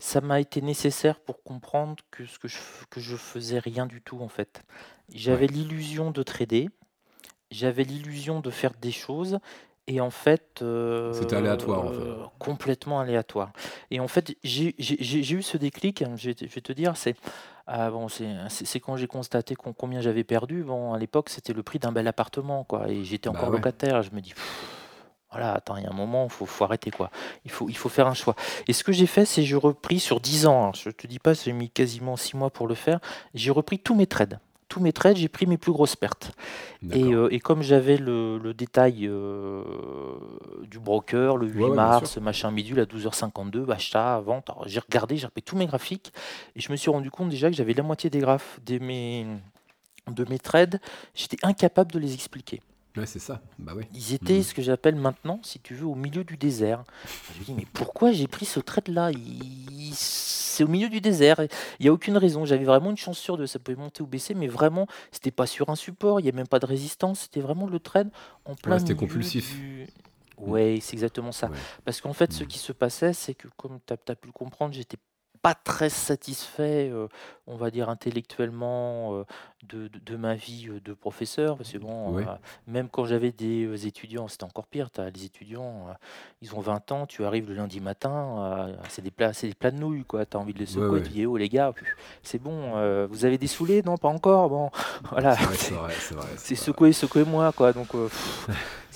[0.03, 3.87] ça m'a été nécessaire pour comprendre que ce que je, f- que je faisais rien
[3.87, 4.63] du tout en fait.
[5.15, 5.53] J'avais Ouais.
[5.53, 6.71] l'illusion de trader,
[7.51, 9.39] j'avais l'illusion de faire des choses
[9.87, 10.61] et en fait
[11.13, 12.03] C'était aléatoire, en fait.
[12.03, 13.53] euh, complètement aléatoire.
[13.91, 14.75] Et en fait j'ai
[15.35, 17.15] eu ce déclic, hein, je vais te, dire, c'est
[17.67, 20.65] ah bon, c'est quand j'ai constaté com- combien j'avais perdu.
[20.65, 23.59] Bon, à l'époque c'était le prix d'un bel appartement quoi, et j'étais Bah encore ouais.
[23.59, 24.03] locataire.
[24.03, 24.82] Je me dis pff,
[25.33, 27.11] voilà, attends, il y a un moment, il faut, faut arrêter quoi.
[27.45, 28.37] Il faut, il faut faire un choix.
[28.69, 30.69] Et ce que j'ai fait, c'est j'ai repris sur 10 ans.
[30.69, 33.01] hein, je te dis pas, j'ai mis quasiment 6 mois pour le faire.
[33.35, 34.39] J'ai repris tous mes trades.
[34.69, 36.33] Tous mes trades, j'ai pris mes plus grosses pertes.
[36.93, 39.63] Et, euh, et comme j'avais le, le détail euh,
[40.63, 42.23] du broker, le 8 Ouais, ouais, bien mars, sûr.
[42.23, 46.13] machin bidule à 12h52, achat, vente, j'ai regardé, j'ai repris tous mes graphiques
[46.57, 49.27] et je me suis rendu compte déjà que j'avais la moitié des graphes de mes,
[50.09, 50.81] de mes trades.
[51.15, 52.63] J'étais incapable de les expliquer.
[52.97, 53.41] Ouais, c'est ça.
[53.59, 53.85] Bah oui.
[53.95, 54.43] Ils étaient Mhm.
[54.43, 56.85] ce que j'appelle maintenant, si tu veux, au milieu du désert.
[57.35, 61.41] Je me dis, mais pourquoi j'ai pris ce trade-là Il- C'est au milieu du désert.
[61.81, 62.45] Il n'y a aucune raison.
[62.45, 63.47] J'avais vraiment une chance sur deux.
[63.47, 66.21] Ça pouvait monter ou baisser, mais vraiment, c'était pas sur un support.
[66.21, 67.21] Il n'y a même pas de résistance.
[67.21, 68.11] C'était vraiment le trade
[68.45, 69.55] en plein c'était compulsif.
[69.57, 69.87] du-
[70.37, 71.47] Ouais, c'est exactement ça.
[71.49, 71.57] Ouais.
[71.87, 72.49] Parce qu'en fait, ce Mhm.
[72.49, 74.99] qui se passait, c'est que, comme tu as, pu le comprendre, j'étais
[75.43, 77.09] pas très satisfait, euh,
[77.49, 79.25] on va dire intellectuellement, euh,
[79.69, 81.57] de, de- de ma vie de professeur.
[81.57, 82.23] Parce que bon, Ouais.
[82.29, 82.35] euh,
[82.69, 84.91] même quand j'avais des étudiants, c'était encore pire.
[84.91, 85.87] T'as les étudiants,
[86.41, 89.71] ils ont 20 ans, tu arrives le lundi matin, c'est des plats, c'est des plats
[89.73, 90.25] de nouilles, quoi.
[90.27, 91.03] Tu as envie de les secouer, ouais.
[91.03, 91.73] tu dis, oh les gars,
[92.23, 93.83] c'est bon, vous avez des saoulés?
[93.83, 94.49] Non, pas encore.
[94.49, 94.71] Bon,
[95.11, 95.37] voilà.
[96.37, 97.73] C'est secouer, secouez-moi, quoi.
[97.73, 97.89] Donc,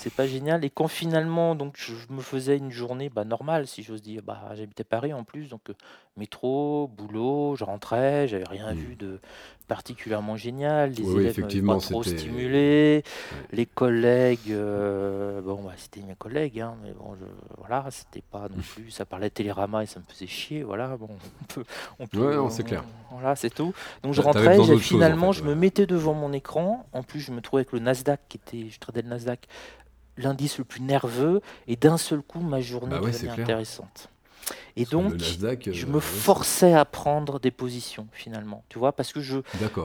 [0.07, 0.63] c'est pas génial.
[0.63, 4.21] Et quand finalement, donc, je je me faisais une journée bah, normale, si j'ose dire,
[4.25, 5.73] bah, j'habitais Paris en plus, donc euh,
[6.15, 8.77] métro, boulot, je rentrais, j'avais rien Mm.
[8.77, 9.19] vu de
[9.67, 10.91] particulièrement génial.
[10.91, 13.03] Les Oui, élèves pas trop c'était- stimulé.
[13.03, 13.37] Ouais.
[13.51, 17.25] Les collègues, euh, bon, bah, c'était mes collègues, hein, mais bon, je,
[17.57, 21.09] voilà, c'était pas non plus, ça parlait Télérama et ça me faisait chier, voilà, bon,
[21.41, 21.63] on peut,
[21.99, 22.83] on peut, Ouais, c'est clair.
[23.11, 23.73] voilà, c'est tout.
[24.03, 25.49] Donc je rentrais, j'ai- en finalement, fait, je ouais.
[25.49, 26.85] me mettais devant mon écran.
[26.93, 29.47] En plus, je me trouvais avec le Nasdaq, qui était, je tradais le Nasdaq,
[30.17, 34.09] l'indice le plus nerveux, et d'un seul coup, ma journée Bah ouais, devenait intéressante.
[34.77, 38.93] Et donc, Nasdaq, je euh, me ouais, forçais à prendre des positions, finalement, tu vois,
[38.93, 39.39] parce que je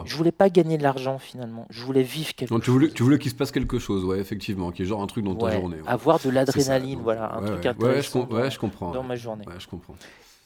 [0.05, 1.67] je voulais pas gagner de l'argent, finalement.
[1.71, 2.95] Je voulais vivre quelque Donc tu voulais, chose.
[2.95, 5.35] tu voulais qu'il se passe quelque chose, ouais, effectivement, qui est genre un truc dans
[5.35, 5.81] ta journée.
[5.81, 5.89] ouais.
[5.89, 8.91] avoir de l'adrénaline, voilà, un truc je, intéressant com- dans, je comprends.
[8.93, 9.07] dans ouais.
[9.09, 9.45] ma journée.
[9.59, 9.97] Je comprends.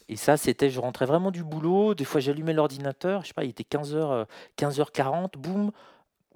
[0.09, 1.95] Et ça, c'était, je rentrais vraiment du boulot.
[1.95, 3.23] Des fois, j'allumais l'ordinateur.
[3.23, 4.25] Je sais pas, il était 15h,
[4.57, 5.33] 15h40.
[5.37, 5.73] Boum,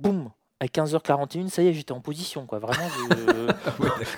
[0.01, 0.31] boum.
[0.61, 2.59] À 15h41, ça y est, j'étais en position, quoi.
[2.59, 2.87] Vraiment,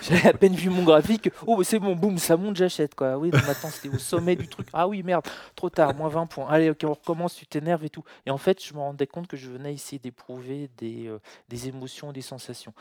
[0.02, 1.30] j'avais à peine vu mon graphique.
[1.46, 3.16] Oh, c'est bon, boum, ça monte, j'achète, quoi.
[3.16, 4.66] Oui, maintenant, c'était au sommet du truc.
[4.72, 5.24] Ah oui, merde,
[5.54, 6.48] trop tard, moins 20 points.
[6.48, 8.02] Allez, ok, on recommence, tu t'énerves et tout.
[8.26, 11.68] Et en fait, je me rendais compte que je venais essayer d'éprouver des, euh, des
[11.68, 12.74] émotions, des sensations.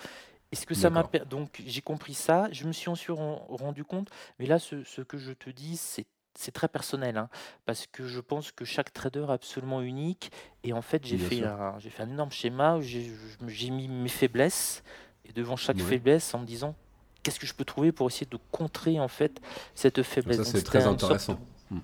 [0.51, 1.03] Est-ce que ça m'a...
[1.29, 5.17] Donc, j'ai compris ça, je me suis ensuite rendu compte, mais là, ce, ce que
[5.17, 7.29] je te dis, c'est c'est très personnel, hein,
[7.65, 10.31] parce que je pense que chaque trader est absolument unique.
[10.63, 14.09] Et en fait, j'ai fait un, j'ai fait un énorme schéma où j'ai, mis mes
[14.09, 14.83] faiblesses
[15.25, 16.75] et devant chaque faiblesse en me disant
[17.23, 19.41] qu'est-ce que je peux trouver pour essayer de contrer en fait
[19.75, 20.37] cette faiblesse.
[20.37, 21.39] Ça, c'est très intéressant.
[21.69, 21.79] Mmh.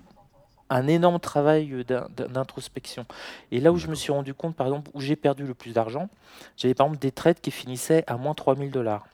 [0.70, 3.06] un énorme travail euh, d'introspection.
[3.50, 5.72] Et là où je me suis rendu compte, par exemple, où j'ai perdu le plus
[5.72, 6.08] d'argent,
[6.56, 9.06] j'avais par exemple des trades qui finissaient à moins 3000 dollars.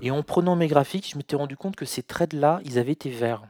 [0.00, 3.10] Et en prenant mes graphiques, je m'étais rendu compte que ces trades-là, ils avaient été
[3.10, 3.42] verts.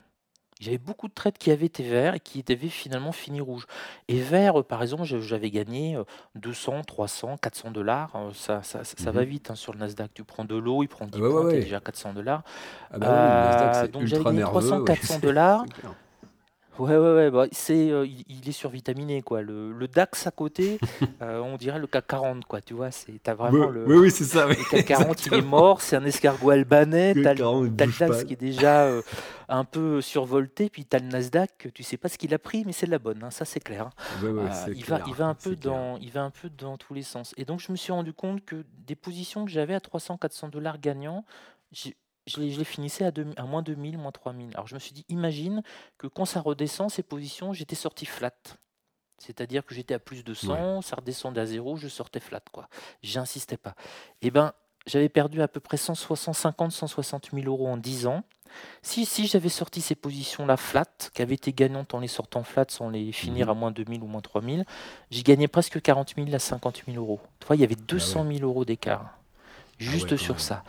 [0.63, 3.67] J'avais beaucoup de trades qui avaient été verts et qui avaient finalement fini rouge.
[4.07, 5.99] Et vert, euh, par exemple, j'avais gagné
[6.37, 8.13] 200, 300, 400 dollars.
[8.15, 10.15] Euh, ça, ça, ça, va mmh vite hein, sur le Nasdaq.
[10.15, 12.45] Tu prends de l'eau, il prend 10 ah points, déjà 400 dollars.
[12.93, 15.65] Ah bah oui, euh, donc j'avais gagné 300, 400 dollars.
[16.79, 19.43] Ouais, ouais, ouais, bah, c'est, euh, il, est survitaminé, quoi.
[19.43, 20.79] Le, le DAX à côté,
[21.23, 22.63] euh, on dirait le CAC 40, quoi.
[22.63, 24.47] Tu vois, c'est, t'as vraiment le, oui, oui, c'est ça.
[24.47, 27.15] le CAC 40, il est mort, c'est un escargot albanais.
[27.23, 29.03] T'as le, DAX qui est déjà euh,
[29.51, 32.73] un peu survolté, puis t'as le Nasdaq, tu sais pas ce qu'il a pris, mais
[32.73, 33.89] c'est de la bonne, hein, ça c'est clair.
[33.89, 33.91] Hein.
[34.75, 37.35] il, va, il, va un peu dans, il va un peu dans tous les sens.
[37.37, 40.81] Et donc, je me suis rendu compte que des positions que j'avais à 300-400 dollars
[40.81, 41.25] gagnants,
[42.27, 44.51] je les, finissais à, à moins 2000, moins 3000.
[44.55, 45.63] Alors je me suis dit, imagine
[45.99, 48.35] que quand ça redescend, ces positions, j'étais sorti flat.
[49.19, 52.43] C'est-à-dire que j'étais à plus de 100, ça redescendait à zéro, je sortais flat.
[52.51, 52.69] quoi.
[53.03, 53.77] J'insistais pas.
[54.21, 54.53] Eh ben,
[54.87, 58.25] j'avais perdu à peu près 150, 160 000 euros en 10 ans.
[58.83, 62.67] Si, si j'avais sorti ces positions-là flat, qui avaient été gagnantes en les sortant flat
[62.69, 63.61] sans les finir à mhm.
[63.61, 64.65] moins 2000 ou moins 3000,
[65.11, 67.21] j'ai gagné presque 40 000 à 50 000 euros.
[67.39, 69.03] Tu vois, il y avait 200 000 euros d'écart.
[69.05, 69.19] Ah
[69.79, 70.65] juste sur ça.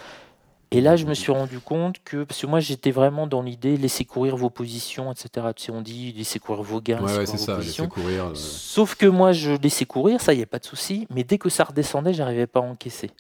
[0.74, 3.78] Et là, je me suis rendu compte que, parce que moi, j'étais vraiment dans l'idée,
[3.78, 5.48] laisser courir vos positions, etc.
[5.56, 8.26] Tu sais, on dit, laisser courir vos gains, ouais, c'est ça, laisser courir.
[8.26, 8.32] Euh.
[8.34, 11.08] Sauf que moi, je laissais courir, ça, il n'y a pas de souci.
[11.14, 13.12] Mais dès que ça redescendait, j'arrivais pas à encaisser.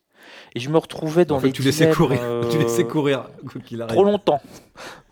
[0.55, 3.61] Et je me retrouvais dans en fait, les tu laissais courir, tu laissais courir, quoi
[3.61, 3.93] qu'il arrive.
[3.93, 4.41] Trop longtemps.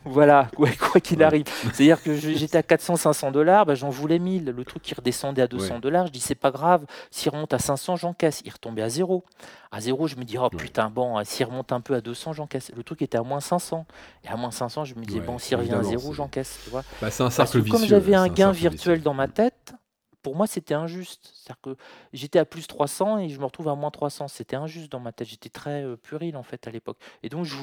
[0.05, 1.45] Voilà, quoi qu'il arrive.
[1.73, 4.45] C'est-à-dire que j'étais à 400, 500 dollars, bah, j'en voulais 1000.
[4.45, 6.85] Le truc qui redescendait à 200 dollars, je dis c'est pas grave.
[7.11, 8.41] S'il remonte à 500, j'encaisse.
[8.45, 9.23] Il retombait à zéro.
[9.71, 12.71] À zéro, je me dis oh putain, bon, s'il remonte un peu à 200, j'encaisse.
[12.75, 13.85] Le truc était à moins 500.
[14.25, 16.59] Et à moins 500, je me disais bon, s'il revient à zéro, j'encaisse.
[16.71, 19.73] Bah, c'est un cercle Comme j'avais un gain virtuel dans ma tête,
[20.21, 21.31] pour moi, c'était injuste.
[21.33, 21.77] C'est-à-dire que
[22.13, 24.27] j'étais à plus 300 et je me retrouve à moins 300.
[24.27, 25.27] C'était injuste dans ma tête.
[25.27, 26.97] J'étais très euh, puéril en fait à l'époque.
[27.23, 27.55] Et donc, je,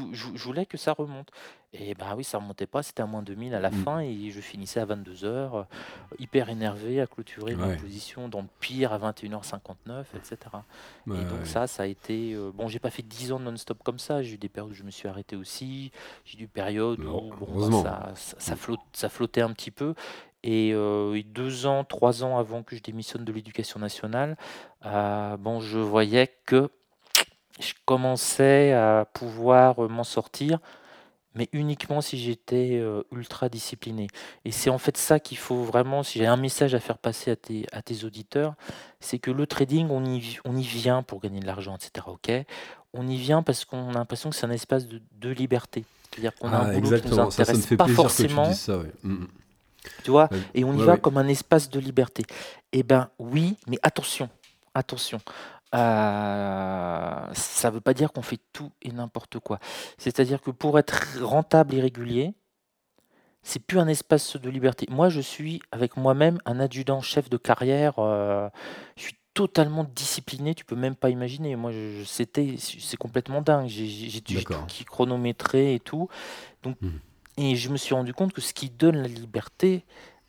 [0.42, 1.30] voulais que ça remonte.
[1.74, 2.82] Et bah oui, ça remontait pas.
[2.82, 3.84] C'était à moins 2000 à la mmh.
[3.84, 5.64] fin et je finissais à 22 heures, euh,
[6.18, 10.38] hyper énervé, à clôturer ma position dans le pire à 21h59, etc.
[11.06, 12.32] et donc ça, ça a été.
[12.32, 14.22] Euh, bon, j'ai pas fait 10 ans non-stop comme ça.
[14.22, 15.92] J'ai eu des périodes où je me suis arrêté aussi.
[16.24, 18.56] J'ai eu des périodes où bon, bah, ça, ça,
[18.94, 19.94] ça flottait un petit peu.
[20.44, 20.72] Et
[21.26, 24.36] deux ans, trois ans avant que je démissionne de l'éducation nationale,
[24.82, 26.70] bon, je voyais que
[27.60, 30.60] je commençais à pouvoir m'en sortir,
[31.34, 34.06] mais uniquement si j'étais ultra discipliné.
[34.44, 37.32] Et c'est en fait ça qu'il faut vraiment, si j'ai un message à faire passer
[37.32, 38.54] à tes, à tes auditeurs,
[39.00, 42.06] c'est que le trading, on y, on y vient pour gagner de l'argent, etc.
[42.08, 42.30] Ok,
[42.94, 45.84] on y vient parce qu'on a l'impression que c'est un espace de, de liberté.
[46.10, 48.52] C'est-à-dire qu'on a un ah, boulot qui nous intéresse pas forcément.
[48.52, 49.28] ça, mmh, mmh.
[50.04, 52.24] Tu vois Et on y va comme un espace de liberté.
[52.72, 54.28] Eh bien, oui, mais attention,
[54.74, 55.20] attention.
[55.74, 59.58] Euh, ça ne veut pas dire qu'on fait tout et n'importe quoi.
[59.98, 62.34] C'est-à-dire que pour être rentable et régulier,
[63.42, 64.86] c'est plus un espace de liberté.
[64.90, 67.94] Moi, je suis avec moi-même un adjudant chef de carrière.
[67.98, 68.48] Euh,
[68.96, 70.54] je suis totalement discipliné.
[70.54, 71.54] Tu peux même pas imaginer.
[71.56, 71.72] Moi,
[72.04, 73.68] c'était, c'est complètement dingue.
[73.68, 74.34] J'ai tout
[74.66, 76.08] qui chronométré et tout.
[76.62, 76.88] Donc, mmh.
[77.38, 79.84] Et je me suis rendu compte que ce qui donne la liberté,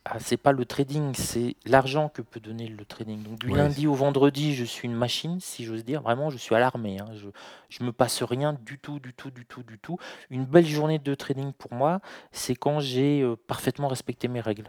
[0.06, 3.24] ah, c'est pas le trading, c'est l'argent que peut donner le trading.
[3.24, 6.04] Donc du lundi au vendredi, je suis une machine, si j'ose dire.
[6.04, 7.00] Vraiment, je suis à l'armée.
[7.00, 7.08] Hein.
[7.16, 9.98] Je, ne me passe rien du tout, du tout, du tout, du tout.
[10.30, 12.00] Une belle journée de trading pour moi,
[12.32, 14.68] c'est quand j'ai euh, parfaitement respecté mes règles.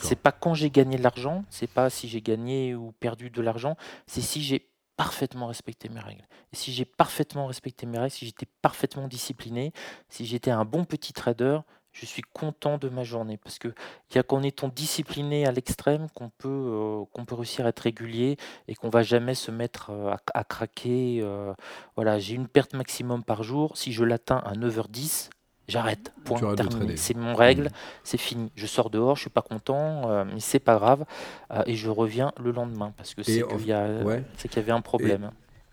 [0.00, 3.40] C'est pas quand j'ai gagné de l'argent, c'est pas si j'ai gagné ou perdu de
[3.40, 4.66] l'argent, c'est si j'ai
[5.00, 6.26] parfaitement respecté mes règles.
[6.52, 9.72] Et si j'ai parfaitement respecté mes règles, si j'étais parfaitement discipliné,
[10.10, 11.60] si j'étais un bon petit trader,
[11.92, 13.38] je suis content de ma journée.
[13.38, 13.72] Parce qu'il
[14.14, 17.80] n'y a qu'en étant discipliné à l'extrême qu'on peut, euh, qu'on peut réussir à être
[17.80, 18.36] régulier
[18.68, 21.20] et qu'on va jamais se mettre euh, à, craquer.
[21.22, 21.54] Euh,
[21.96, 23.78] voilà, j'ai une perte maximum par jour.
[23.78, 25.30] Si je l'atteins à 9h10,
[25.70, 26.12] J'arrête.
[26.24, 26.38] Point.
[26.38, 26.96] Tu terminé.
[26.96, 27.64] C'est mon règle.
[27.64, 27.70] Mm.
[28.04, 28.50] C'est fini.
[28.56, 29.16] Je sors dehors.
[29.16, 31.04] Je suis pas content, euh, mais c'est pas grave.
[31.52, 34.24] euh, et je reviens le lendemain parce que c'est en- qu'il y a, ouais.
[34.36, 35.30] c'est qu'il y avait un problème.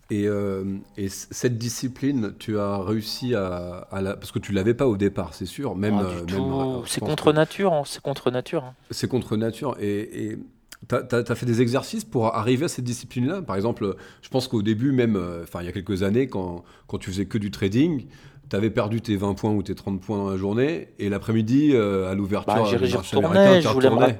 [0.09, 0.63] Et, euh,
[0.95, 4.15] et cette discipline, tu as réussi à, à la...
[4.15, 5.75] Parce que tu l'avais pas au départ, c'est sûr.
[5.75, 7.73] Même, euh, même, euh, je c'est contre nature.
[7.73, 8.63] hein, C'est contre nature.
[8.63, 8.73] hein.
[8.89, 9.75] C'est contre nature.
[9.81, 10.39] Et et
[10.87, 13.41] t'as as, fait des exercices pour arriver à cette discipline-là?
[13.41, 16.63] Par exemple, je pense qu'au début, même, euh, enfin, il y a quelques années, quand,
[16.87, 18.05] quand tu faisais que du trading,
[18.49, 21.71] tu avais perdu tes 20 points ou tes 30 points dans la journée, et l'après-midi,
[21.73, 24.15] euh, à l'ouverture Bah, j'y marché retournais, américain, je tu voulais me.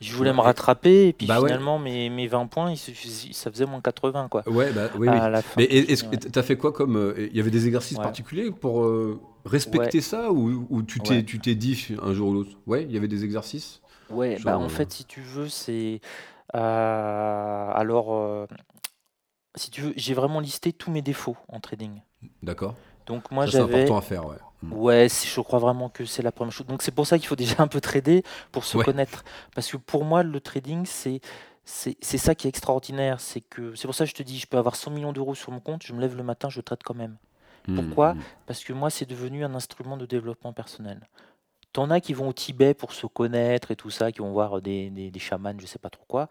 [0.00, 1.50] Je voulais me rattraper et puis Bah ouais.
[1.50, 4.44] finalement mes, mes 20 points, ça faisait moins 80 quoi.
[4.46, 5.18] Ouais, bah, oui, oui.
[5.18, 5.60] À la fin.
[5.60, 8.04] Mais que t'as fait quoi comme euh, Il y avait des exercices Ouais.
[8.04, 11.24] particuliers pour euh, respecter ça ou, ou tu t'es Ouais.
[11.24, 12.56] tu t'es dit un jour ou l'autre?
[12.66, 13.80] Ouais, il y avait des exercices?
[14.08, 16.00] Ouais, Genre, bah en euh, fait, si tu veux, c'est.
[16.54, 18.46] euh, alors, euh,
[19.56, 22.00] si tu veux, j'ai vraiment listé tous mes défauts en trading.
[22.42, 22.74] D'accord.
[23.08, 23.74] Donc, moi, Ça, c'est j'avais.
[23.82, 24.36] important à faire, ouais.
[24.62, 24.72] Mm.
[24.74, 26.66] Ouais, je crois vraiment que c'est la première chose.
[26.66, 28.84] Donc, c'est pour ça qu'il faut déjà un peu trader pour se Ouais.
[28.84, 29.24] connaître.
[29.54, 31.20] Parce que pour moi, le trading, c'est.
[31.64, 34.46] C'est ça qui est extraordinaire, c'est que c'est pour ça que je te dis, je
[34.46, 36.82] peux avoir 100 millions d'euros sur mon compte, je me lève le matin, je trade
[36.82, 37.18] quand même.
[37.74, 38.20] Pourquoi Mm.
[38.46, 41.06] Parce que moi, c'est devenu un instrument de développement personnel.
[41.74, 44.62] T'en as qui vont au Tibet pour se connaître et tout ça, qui vont voir
[44.62, 46.28] des, des, des chamans, je sais pas trop quoi.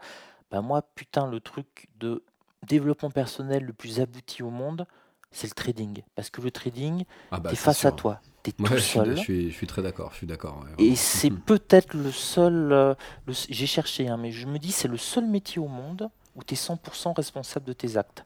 [0.50, 2.24] Bah moi, putain, le truc de
[2.66, 4.86] développement personnel le plus abouti au monde,
[5.30, 6.02] c'est le trading.
[6.14, 8.82] Parce que le trading, Ah bah, t'es c'est face à toi, t'es Ouais, tout je,
[8.84, 9.14] suis, seul.
[9.16, 10.58] je, suis, je suis très d'accord, je suis d'accord.
[10.64, 12.72] ouais, Et c'est peut-être le seul.
[12.72, 12.94] euh,
[13.28, 16.54] J'ai cherché, hein, mais je me dis c'est le seul métier au monde où tu
[16.54, 18.24] es 100% responsable de tes actes.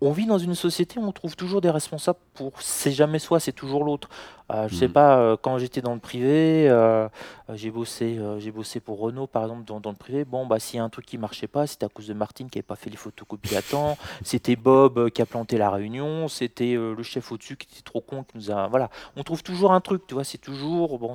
[0.00, 2.52] On vit dans une société où on trouve toujours des responsables pour.
[2.60, 4.08] C'est jamais soi, c'est toujours l'autre.
[4.52, 4.92] Euh, je sais Mhm.
[4.92, 7.08] pas, euh, quand j'étais dans le privé, euh,
[7.48, 10.26] euh, j'ai bossé, j'ai bossé pour Renault par exemple dans, dans le privé.
[10.26, 12.50] Bon, bah s'il y a un truc qui marchait pas, c'était à cause de Martine
[12.50, 13.96] qui avait pas fait les photocopies à temps.
[14.22, 16.28] C'était Bob qui a planté la réunion.
[16.28, 18.66] C'était le chef au-dessus qui était trop con qui nous a.
[18.66, 20.24] Voilà, on trouve toujours un truc, tu vois.
[20.24, 21.14] C'est toujours bon.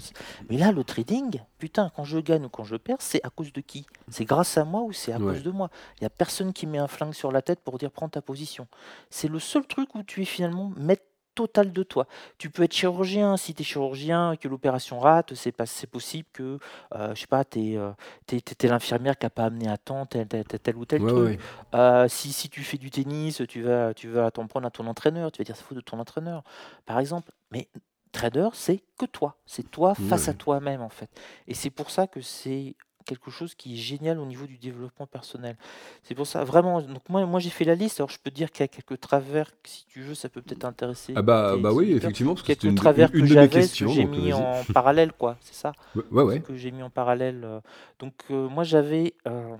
[0.50, 3.54] mais là, le trading, putain, quand je gagne ou quand je perds, c'est à cause
[3.54, 3.86] de qui?
[4.10, 5.34] C'est grâce à moi ou c'est à Ouais.
[5.34, 5.70] cause de moi?
[6.00, 8.22] Il n'y a personne qui met un flingue sur la tête pour dire prends ta
[8.24, 8.66] position.
[9.10, 11.04] C'est le seul truc où tu es finalement maître
[11.36, 12.06] total de toi.
[12.38, 15.88] Tu peux être chirurgien, si tu es chirurgien et que l'opération rate, c'est pas c'est
[15.88, 16.60] possible que,
[16.96, 20.44] euh, je sais pas, tu es, l'infirmière qui n'a pas amené à temps tel, tel,
[20.44, 21.40] tel- tel ou tel Ouais, truc.
[21.40, 21.40] ouais.
[21.76, 24.86] Euh, si, si tu fais du tennis, tu vas, tu vas t'en prendre à ton
[24.88, 26.44] entraîneur, tu vas dire c'est faute de ton entraîneur,
[26.86, 27.32] par exemple.
[27.52, 27.70] Mais
[28.12, 29.38] trader, c'est que toi.
[29.46, 31.10] C'est toi face à toi-même, en fait.
[31.48, 32.76] Et c'est pour ça que c'est
[33.10, 35.56] quelque chose qui est génial au niveau du développement personnel.
[36.04, 36.82] C'est pour ça, vraiment.
[36.82, 38.00] Donc, moi, moi j'ai fait la liste.
[38.00, 40.30] Alors, je peux te dire qu'il y a quelques travers, que, si tu veux, ça
[40.30, 41.14] peut peut-être intéresser.
[41.16, 43.48] Ah bah, bah oui, effectivement, parce que Quelques une, travers une que de mes j'avais,
[43.50, 43.90] que questions.
[43.90, 45.38] j'ai mis en parallèle, quoi.
[45.42, 45.72] C'est ça?
[45.96, 47.42] Ouais, ouais, que j'ai mis en parallèle.
[47.44, 47.60] euh.
[48.00, 49.56] Donc euh, moi j'avais euh,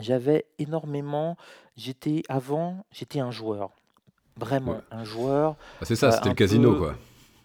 [0.00, 1.36] j'avais énormément.
[1.76, 3.70] J'étais avant, j'étais un joueur,
[4.36, 4.78] vraiment Ouais.
[4.90, 5.56] un joueur.
[5.80, 6.94] Ah, c'est ça, euh, c'était le casino, quoi.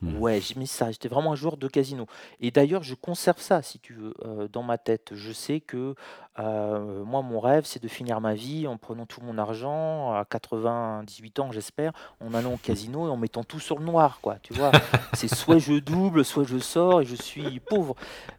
[0.01, 0.17] Mm.
[0.17, 0.91] Ouais, j'ai mis ça.
[0.91, 2.05] J'étais vraiment un joueur de casino.
[2.39, 5.11] Et d'ailleurs, je conserve ça, si tu veux, euh, dans ma tête.
[5.13, 5.95] Je sais que
[6.39, 10.23] euh, moi, mon rêve, c'est de finir ma vie en prenant tout mon argent à
[10.25, 11.91] 98 ans, j'espère,
[12.23, 14.37] en allant au casino et en mettant tout sur le noir, quoi.
[14.43, 14.71] Tu vois,
[15.13, 17.95] c'est soit je double, soit je sors et je suis pauvre.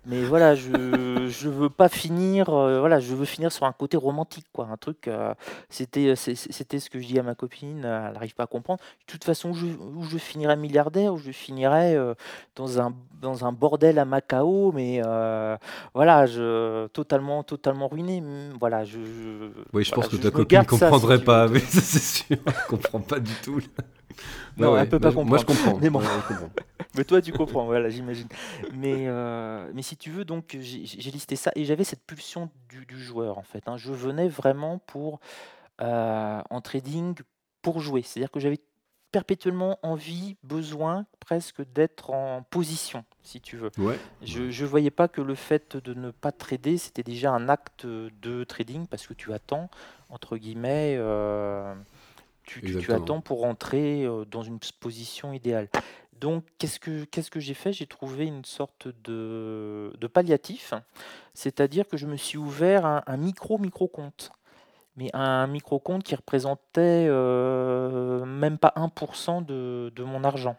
[0.07, 2.51] Mais voilà, je je veux pas finir.
[2.51, 4.67] euh, voilà, je veux finir sur un côté romantique, quoi.
[4.71, 5.09] Un truc.
[5.09, 5.35] euh,
[5.69, 7.79] c'était c'est- c'était ce que je dis à ma copine.
[7.79, 8.81] Elle n'arrive pas à comprendre.
[8.81, 12.15] De toute façon, où je, où je finirais milliardaire, où je finirais euh,
[12.57, 15.57] dans un dans un bordel à Macao, mais euh,
[15.95, 18.23] voilà, je totalement totalement ruiné.
[18.59, 21.25] Voilà, je, je- Oui, je voilà, pense que je- ta copine ça, si comprendrait veux.
[21.25, 23.61] pas, mais ça, c'est sûr, elle comprend pas du tout.
[24.57, 25.81] Non, Ouais, elle peut ouais, pas moi, Moi, je comprendre.
[25.81, 25.81] comprends.
[25.83, 26.01] Mais bon.
[26.01, 26.51] Ouais, comprends.
[26.97, 28.27] Mais toi, tu comprends, voilà, j'imagine.
[28.75, 32.51] Mais, euh, mais si tu veux, donc, j'ai j'ai listé ça et j'avais cette pulsion
[32.71, 33.63] du, du joueur, en fait.
[33.69, 33.77] hein.
[33.77, 35.21] Je venais vraiment pour,
[35.81, 37.15] euh, en trading,
[37.63, 38.03] pour jouer.
[38.03, 38.59] C'est-à-dire que j'avais
[39.11, 43.71] perpétuellement envie, besoin presque d'être en position, si tu veux.
[43.79, 43.99] Ouais.
[44.23, 47.87] Je ne voyais pas que le fait de ne pas trader, c'était déjà un acte
[47.87, 49.71] de trading parce que tu attends,
[50.11, 51.75] entre guillemets, euh,
[52.45, 52.97] tu, tu- tu Exactement.
[52.99, 55.69] attends pour rentrer euh, dans une position idéale.
[56.21, 57.73] Donc, qu'est-ce que, qu'est-ce que j'ai fait?
[57.73, 60.75] J'ai trouvé une sorte de, de palliatif,
[61.33, 64.33] c'est-à-dire que je me suis ouvert un, un micro-micro-compte.
[64.99, 70.57] Mais un micro-compte qui représentait euh, même pas 1% de, de mon argent.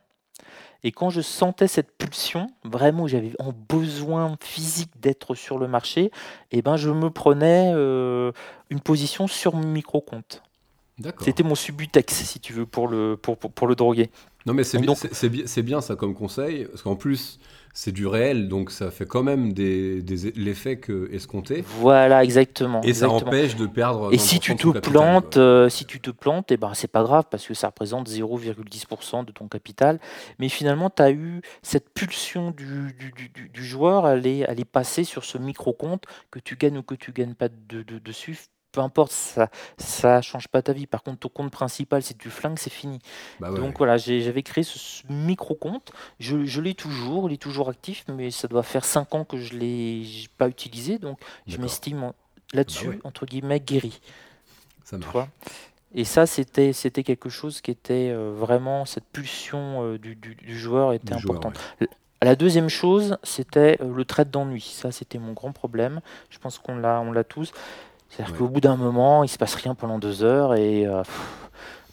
[0.83, 6.09] Et quand je sentais cette pulsion, vraiment j'avais un besoin physique d'être sur le marché,
[6.51, 8.31] eh ben je me prenais euh,
[8.69, 10.41] une position sur mon micro-compte.
[11.21, 14.09] C'était mon subutex, si tu veux, pour le, pour, pour, pour le droguer.
[14.45, 17.39] Non, mais c'est bien, ça comme conseil, parce qu'en plus,
[17.73, 22.81] c'est du réel, donc ça fait quand même des, des- l'effet que escompté, Voilà, exactement.
[22.81, 24.11] et ça empêche de perdre.
[24.13, 25.41] Et si 20% tu de te son capital, plantes, quoi.
[25.41, 29.23] euh, si tu te plantes, eh ben c'est pas grave parce que ça représente 0,10%
[29.23, 29.99] de ton capital.
[30.39, 34.39] Mais finalement, tu as eu cette pulsion du, du, du- du- du joueur, elle est,
[34.47, 37.83] elle est passée sur ce micro-compte, que tu gagnes ou que tu gagnes pas de,
[37.83, 38.37] de- dessus.
[38.79, 40.87] Peu importe, ça ça change pas ta vie.
[40.87, 42.99] Par contre, ton compte principal, si tu flingues, c'est fini.
[43.41, 43.59] Bah ouais.
[43.59, 45.91] Donc voilà, j'avais créé ce, micro-compte.
[46.21, 49.35] Je, je l'ai toujours, il est toujours actif, mais ça doit faire 5 ans que
[49.37, 50.97] je ne l'ai pas utilisé.
[50.97, 52.13] Donc je m'estime
[52.53, 52.99] là-dessus, Bah ouais.
[53.03, 53.99] entre guillemets, guéri.
[54.85, 55.27] ça marche.
[55.93, 60.35] et ça, c'était c'était quelque chose qui était euh, vraiment, cette pulsion euh, du, du-
[60.35, 61.59] du joueur était Du joueur, importante.
[62.21, 64.61] La deuxième chose, c'était euh, le trait d'ennui.
[64.61, 65.99] Ça, c'était mon grand problème.
[66.29, 67.51] Je pense qu'on l'a on l'a tous.
[68.09, 68.39] C'est-à-dire Ouais.
[68.39, 70.87] qu'au bout d'un moment, il se passe rien pendant deux heures et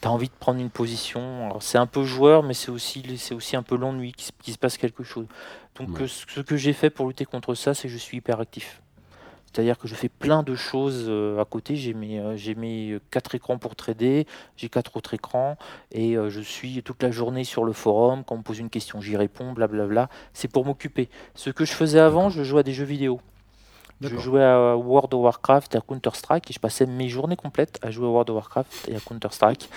[0.00, 1.58] tu as envie de prendre une position.
[1.60, 4.76] C'est un peu joueur, mais c'est aussi, c'est aussi un peu l'ennui qu'il se, passe
[4.76, 5.26] quelque chose.
[5.78, 6.02] Donc, Ouais.
[6.04, 8.80] euh, ce que j'ai fait pour lutter contre ça, c'est que je suis hyper actif.
[9.52, 11.76] C'est-à-dire que je fais plein de choses euh, à côté.
[11.76, 14.26] J'ai mes, euh, j'ai mes euh, quatre écrans pour trader,
[14.56, 15.56] j'ai quatre autres écrans,
[15.92, 18.22] et euh, je suis toute la journée sur le forum.
[18.24, 20.10] Quand on me pose une question, j'y réponds, blablabla.
[20.34, 21.08] C'est pour m'occuper.
[21.34, 23.20] Ce que je faisais avant, je jouais à des jeux vidéo.
[24.00, 27.78] Je jouais à World of Warcraft et à Counter-Strike et je passais mes journées complètes
[27.82, 29.70] à jouer à World of Warcraft et à Counter-Strike.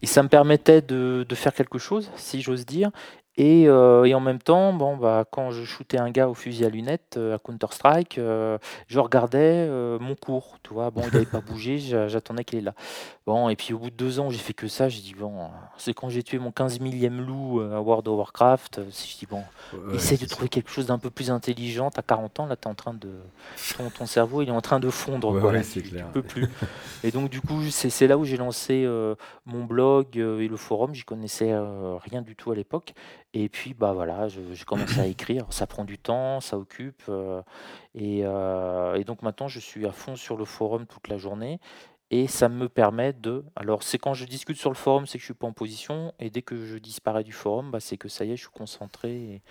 [0.00, 2.90] Et ça me permettait de, de faire quelque chose, si j'ose dire.
[3.36, 6.64] Et, euh, et en même temps, bon, bah, quand je shootais un gars au fusil
[6.64, 9.68] à lunettes euh, à Counter-Strike, euh, je regardais
[10.00, 10.58] mon cours.
[10.62, 12.74] Tu vois, bon, il n'avait pas bougé, j'a- j'attendais qu'il est là.
[13.26, 14.88] Bon, et puis au bout de deux ans, j'ai fait que ça.
[14.88, 18.82] J'ai dit, bon, c'est quand j'ai tué mon 15 millième loup à World of Warcraft.
[18.86, 19.42] Je dis, bon,
[19.72, 21.90] Ouais, Essaye de trouver quelque chose d'un peu plus intelligent.
[21.90, 23.10] T'as 40 ans, là, t'es en train de.
[23.76, 25.32] Ton, ton cerveau, il est en train de fondre.
[25.32, 25.62] Ouais, quoi, ouais, là.
[25.64, 26.06] c'est Tu- clair.
[26.06, 26.48] Tu peux plus.
[27.02, 28.86] Et donc, du coup, c'est là où j'ai lancé
[29.46, 30.94] mon blog et le forum.
[30.94, 31.52] J'y connaissais
[32.08, 32.94] rien du tout à l'époque.
[33.36, 35.44] Et puis, bah voilà, je- j'ai commencé à écrire.
[35.50, 37.02] Ça prend du temps, ça occupe.
[37.08, 37.42] euh,
[37.94, 41.58] et, euh, et donc, maintenant, je suis à fond sur le forum toute la journée.
[42.10, 43.44] Et ça me permet de.
[43.56, 46.12] Alors, c'est quand je discute sur le forum, c'est que je suis pas en position.
[46.20, 48.50] Et dès que je disparais du forum, bah, c'est que ça y est, je suis
[48.52, 49.42] concentré.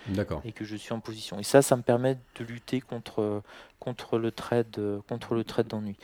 [0.46, 1.38] et- que je suis en position.
[1.38, 3.42] Et ça, ça me permet de lutter contre,
[3.80, 5.96] contre le trade, euh, contre le trade d'ennui.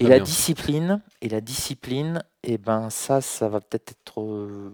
[0.00, 0.24] Et Très la bien.
[0.24, 4.20] discipline, et la discipline, et ben ça, ça va peut-être être.
[4.20, 4.72] euh,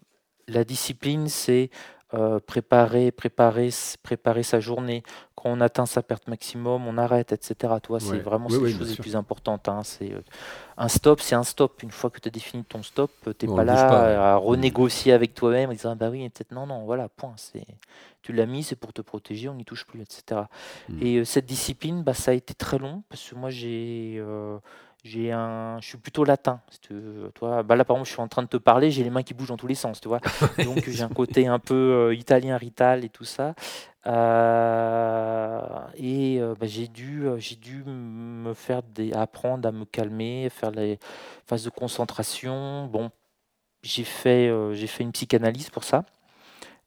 [0.48, 1.70] la discipline, c'est
[2.12, 3.70] euh, préparer, préparer,
[4.02, 5.02] préparer sa journée.
[5.34, 7.74] Quand on atteint sa perte maximum, on arrête, etc.
[7.82, 9.68] Toi, c'est vraiment Oui, ces oui, bien choses les plus importantes.
[9.68, 9.80] hein.
[9.82, 10.20] C'est euh,
[10.76, 11.82] un stop, c'est un stop.
[11.82, 14.36] Une fois que tu as défini ton stop, tu n'es On pas là pas, à
[14.36, 17.32] renégocier avec toi-même en disant Ah bah oui, peut-être non, non, voilà, point.
[17.36, 17.66] C'est
[18.24, 20.42] tu l'as mis, c'est pour te protéger, on n'y touche plus, etc.
[20.88, 21.02] Mm.
[21.02, 24.56] Et euh, cette discipline, bah, ça a été très long parce que moi j'ai euh,
[25.04, 26.60] j'ai un, je suis plutôt latin.
[27.34, 29.22] Toi, bah là par exemple, je suis en train de te parler, j'ai les mains
[29.22, 30.20] qui bougent dans tous les sens, tu vois.
[30.64, 33.54] Donc j'ai un côté un peu euh, italien, rital et tout ça.
[34.06, 35.60] Euh,
[35.96, 40.70] et euh, bah, j'ai dû, j'ai dû me faire des, apprendre à me calmer, faire
[40.70, 40.98] les
[41.46, 42.86] phases de concentration.
[42.86, 43.10] Bon,
[43.82, 46.06] j'ai fait, j'ai fait une psychanalyse pour ça.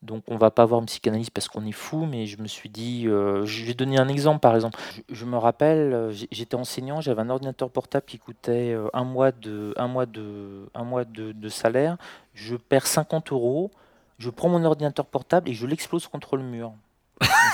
[0.04, 2.70] Donc on va pas avoir une psychanalyse parce qu'on est fou, mais je me suis
[2.70, 4.80] dit, euh, je vais donner un exemple par exemple.
[5.10, 9.32] Je, me rappelle, euh, j'étais enseignant, j'avais un ordinateur portable qui coûtait euh, un mois
[9.32, 11.98] de, un mois de, un mois de salaire.
[12.36, 13.72] Je perds 50 euros,
[14.20, 16.74] je prends mon ordinateur portable et je l'explose contre le mur.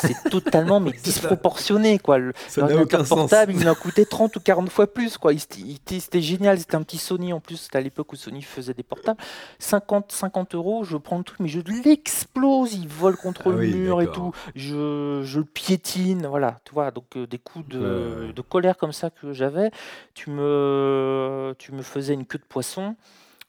[0.02, 2.18] C'est totalement mais disproportionné quoi.
[2.18, 3.18] L'ordinateur sens.
[3.18, 5.18] portable, il m'a coûté 30 ou 40 fois plus.
[5.18, 5.32] quoi.
[5.38, 7.56] C'était génial, c'était un petit Sony en plus.
[7.58, 9.20] C'était à l'époque où Sony faisait des portables.
[9.60, 12.74] 50, 50 euros, je prends le truc, mais je l'explose.
[12.74, 14.34] Il vole contre Ah le oui, mur et tout.
[14.56, 16.28] Je, je le piétine.
[16.28, 16.92] Voilà, tu vois.
[16.92, 19.72] Donc euh, des coups de, de colère comme ça que j'avais.
[20.14, 22.96] Tu me, tu me faisais une queue de poisson.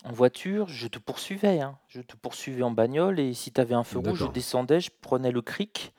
[0.05, 1.61] En voiture, je te poursuivais.
[1.61, 1.79] hein.
[1.89, 4.33] Je te poursuivais en bagnole et si tu avais un feu rouge, je D'accord.
[4.33, 5.93] descendais, je prenais le cric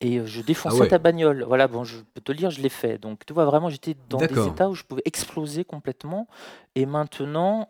[0.00, 0.88] et euh, je défonçais Ah ouais.
[0.88, 1.44] ta bagnole.
[1.46, 2.98] Voilà, bon, je peux te le dire, je l'ai fait.
[2.98, 4.48] Donc, tu vois, vraiment, j'étais dans des D'accord.
[4.48, 6.26] états où je pouvais exploser complètement.
[6.74, 7.68] Et maintenant,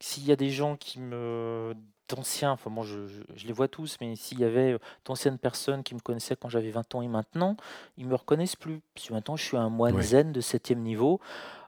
[0.00, 1.74] s'il y a des gens qui me
[2.08, 5.38] d'anciens, enfin moi je, je- je les vois tous, mais s'il y avait euh, d'anciennes
[5.38, 7.56] personnes qui me connaissaient quand j'avais 20 ans et maintenant,
[7.96, 8.82] ils me reconnaissent plus.
[8.94, 10.02] Parce que maintenant je suis un moine Ouais.
[10.02, 11.20] zen de septième niveau.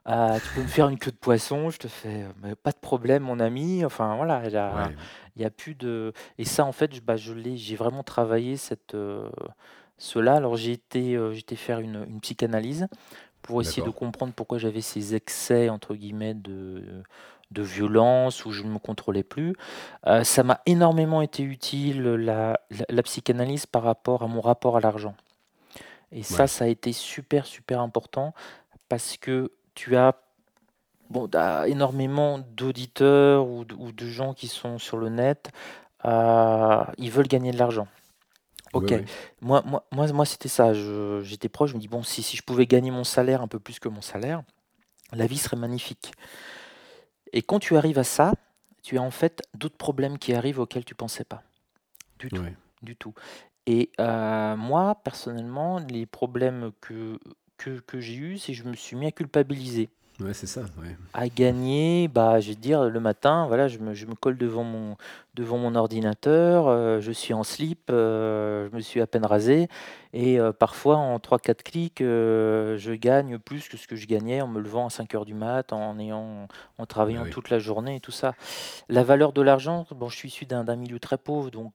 [0.05, 2.71] Ah, tu peux me faire une queue de poisson, je te fais euh, mais pas
[2.71, 3.83] de problème mon ami.
[3.83, 4.91] Enfin voilà, il y a,
[5.39, 5.49] Ouais.
[5.49, 6.13] plus de...
[6.37, 9.27] Et ça en fait, je- bah, je l'ai, j'ai vraiment travaillé cette, euh,
[9.97, 10.35] cela.
[10.35, 12.87] Alors j'ai été, euh, été faire une, une psychanalyse
[13.41, 16.83] pour essayer de comprendre pourquoi j'avais ces excès entre guillemets de,
[17.51, 19.55] de violence où je ne me contrôlais plus.
[20.23, 24.81] Ça m'a énormément été utile la, la- la psychanalyse par rapport à mon rapport à
[24.81, 25.15] l'argent.
[26.11, 28.33] Et ça, ça a été super super important
[28.89, 30.15] parce que tu as
[31.09, 35.51] Bon, tu énormément d'auditeurs ou de ou de gens qui sont sur le net,
[36.05, 37.87] heu, ils veulent gagner de l'argent.
[38.73, 38.91] OK.
[38.91, 39.05] ouais.
[39.41, 40.73] Moi moi moi moi, c'était ça.
[41.23, 43.59] J'étais proche, je me dis: «Bon, si si je pouvais gagner mon salaire, un peu
[43.59, 44.43] plus que mon salaire,
[45.13, 46.13] la vie serait magnifique»
[47.33, 48.33] et quand tu arrives à ça,
[48.83, 51.43] tu as, en fait, d'autres problèmes qui arrivent auxquels tu pensais pas.
[52.19, 52.55] Du tout, Ouais.
[52.81, 53.13] du tout
[53.67, 57.19] et heu, moi, personnellement, les problèmes que
[57.57, 59.89] que que j'ai eus, c'est que je me suis mis à culpabiliser.
[60.19, 60.95] Ouais, c'est ça, ouais.
[61.13, 64.37] À gagner, bah, je vais te dire, le matin, voilà, je me je me colle
[64.37, 64.95] devant mon
[65.35, 69.67] devant mon ordinateur, heu, je suis en slip, heu, je me suis à peine rasé
[70.13, 74.07] et heu, parfois en trois quatre clics, heu, je gagne plus que ce que je
[74.07, 77.27] gagnais en me levant à cinq heures du mat, en ayant en travaillant oui.
[77.27, 78.35] toute la journée et tout ça.
[78.89, 81.73] La valeur de l'argent, bon, je suis issu d'un milieu très pauvre, donc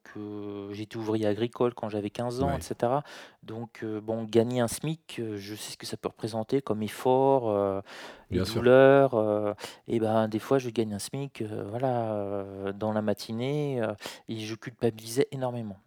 [0.79, 3.03] été ouvrier agricole quand j'avais 15 ans et Ouais, cetera.
[3.43, 7.83] Donc bon, gagner un SMIC, je sais ce que ça peut représenter comme effort, heu
[8.31, 9.55] et bien sûr, douleur, heu
[9.89, 13.81] et ben, des fois, je gagne un SMIC, voilà, dans la matinée, et
[14.29, 15.79] je culpabilisais énormément.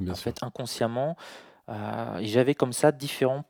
[0.00, 0.24] bien En sûr.
[0.24, 1.16] fait, inconsciemment,
[2.20, 3.44] j'avais comme ça différents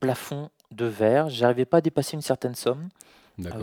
[0.00, 1.28] plafonds de verre.
[1.28, 2.88] J'arrivais pas à dépasser une certaine somme,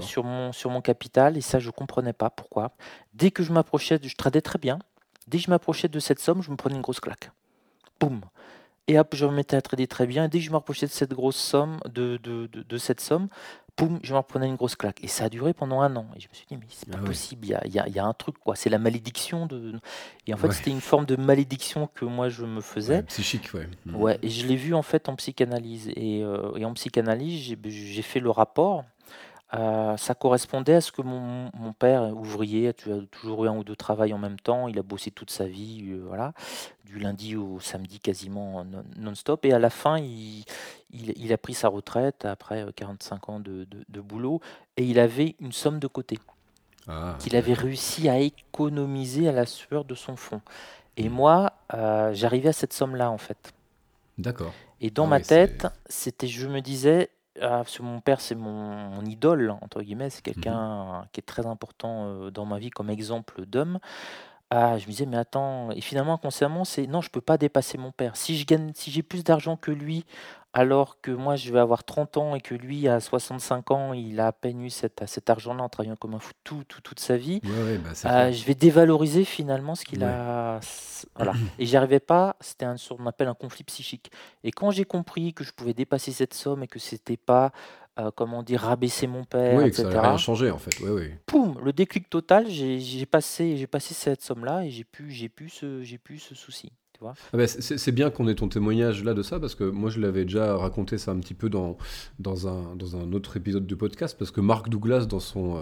[0.02, 2.72] sur mon sur mon capital et ça, je comprenais pas pourquoi.
[3.14, 4.80] Dès que je m'approchais je tradais très bien.
[5.28, 7.32] Dès que je m'approchais de cette somme, je me prenais une grosse claque.
[8.00, 8.22] Boum
[8.88, 10.26] et hop, je me mettais à trader très bien.
[10.26, 13.02] Et dès que je me rapprochais de cette grosse somme, de de de de cette
[13.02, 13.28] somme,
[13.78, 15.04] boum, je me reprenais une grosse claque.
[15.04, 16.08] Et ça a duré pendant un an.
[16.16, 17.08] Et je me suis dit: «Mais c'est pas Ah ouais.
[17.08, 19.80] possible, il y a y a y a un truc quoi, c'est la malédiction de»
[20.28, 23.04] et en fait, Ouais, c'était une forme de malédiction que moi je me ouais, faisais.
[23.04, 23.68] psychique, ouais.
[23.86, 25.90] Mmh Ouais et je l'ai vu en fait en psychanalyse.
[25.96, 28.86] Et heu et en psychanalyse, j'ai fait le rapport
[29.54, 33.56] Heu, ça correspondait à ce que mon mon père ouvrier, tu as toujours eu un
[33.58, 34.68] ou 2 travails en même temps.
[34.68, 36.34] Il a bossé toute sa vie, heu, voilà,
[36.86, 40.44] du lundi au samedi quasiment non non-stop et à la fin, il
[40.92, 44.42] il il a pris sa retraite après, heu, 45 ans de de de boulot
[44.78, 46.20] et il avait une somme de côté
[46.86, 47.54] Ah, qu'il avait d'accord.
[47.54, 50.42] réussi à économiser à la sueur de son front
[50.98, 51.10] et Mmh.
[51.10, 53.54] moi, heu, j'arrivais à cette somme-là, en fait.
[54.18, 54.56] D'accord.
[54.80, 57.10] Et dans Ah ma oui, c'est tête, c'était je me disais,
[57.42, 60.58] ah, parce que mon père, c'est mon mon «idole» entre guillemets, c'est mmh mh.
[60.62, 63.80] quelqu'un qui est très important, heu, dans ma vie comme exemple d'homme.
[64.52, 67.78] Ah, je me disais: «Mais attends» et finalement inconsciemment, c'est: «Non, je peux pas dépasser
[67.78, 68.16] mon père.
[68.16, 70.06] Si je gagne si j'ai plus d'argent que lui,
[70.54, 74.22] alors que moi je vais avoir 30 ans et que lui à 65 ans, il
[74.22, 77.02] a à peine eu cet cet argent-là en travaillant comme un fou tout tout toute
[77.02, 78.34] sa vie, Ouais, ouais, bah, c'est Heu, clair.
[78.34, 80.06] je vais dévaloriser finalement ce qu'il Ouais.
[80.06, 84.12] a s voilà et j'y arrivais pas, c'était un ce qu'on appelle un conflit psychique
[84.44, 87.52] et quand j'ai compris que je pouvais dépasser cette somme et que c'était pas,
[88.00, 88.62] heu, comment dire?
[88.62, 90.80] Rabaisser mon père Oui, que ça allait rien changer, en fait.
[90.80, 91.20] Ouais, ouais.
[91.26, 91.58] poum!
[91.64, 95.84] Le déclic total, j'ai passé j'ai passé cette somme-là et j'ai plus j'ai plus ce
[95.84, 96.72] j'ai plus ce souci?
[97.04, 100.00] Ah bah, c'est bien qu'on ait ton témoignage là de ça, parce que moi je
[100.00, 101.78] l'avais déjà raconté ça un petit peu dans,
[102.20, 105.62] dans, un, dans un autre épisode du podcast, parce que Mark Douglas, dans son, euh,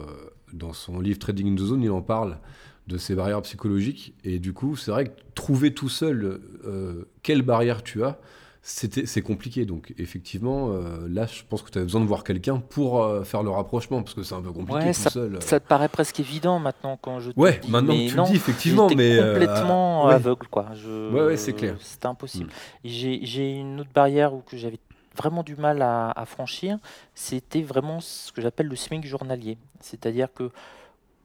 [0.53, 2.39] dans son livre Trading in the Zone, il en parle
[2.87, 4.15] de ces barrières psychologiques.
[4.23, 8.19] Et du coup, c'est vrai que trouver tout seul euh, quelle barrière tu as,
[8.67, 9.65] c'est compliqué.
[9.65, 13.23] Donc effectivement, euh, là, je pense que tu as besoin de voir quelqu'un pour euh,
[13.23, 15.35] faire le rapprochement, parce que c'est un peu compliqué Ouais, tout ça seul.
[15.35, 15.39] euh.
[15.39, 18.09] ça te paraît presque évident maintenant quand je te le Ouais, dis, maintenant que tu
[18.09, 19.17] le non, dis, effectivement, mais...
[19.17, 20.69] complètement aveugle quoi.
[21.11, 21.77] ouais, ouais, c'est Je clair.
[21.79, 22.49] c'était impossible.
[22.83, 24.79] Et j'ai une autre barrière où que j'avais
[25.15, 26.77] vraiment du mal à à franchir,
[27.13, 29.57] c'était vraiment ce que j'appelle le SMIC journalier.
[29.79, 30.49] C'est-à-dire que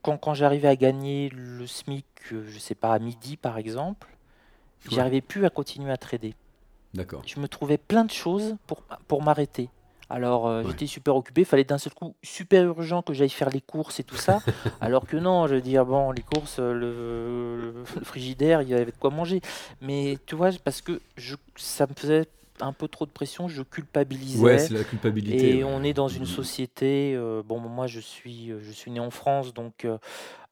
[0.03, 4.09] quand quand j'arrivais à gagner le SMIC, je sais pas, à midi par exemple,
[4.91, 6.34] j'arrivais plus à continuer à trader.
[6.95, 7.26] D'accord.
[7.26, 9.70] Je me trouvais plein de choses pour pour m'arrêter.
[10.09, 10.80] Alors, Ouais.
[10.80, 14.05] j'étais super occupé, fallait d'un seul coup super urgent que j'aille faire les courses et
[14.05, 14.43] tout ça,
[14.80, 18.74] alors que non, je veux dire, bon, les courses, heu, le le frigidaire, il y
[18.74, 19.41] avait de quoi manger.
[19.80, 22.26] Mais tu vois, parce que je ça me faisait
[22.61, 23.62] un peu trop de pression, je
[24.32, 25.64] Ouais, culpabilisais c'est la culpabilité, et ouais.
[25.64, 26.45] on est dans une Mmh mh.
[26.45, 29.86] société, heu, bon, moi je suis, je suis né en France donc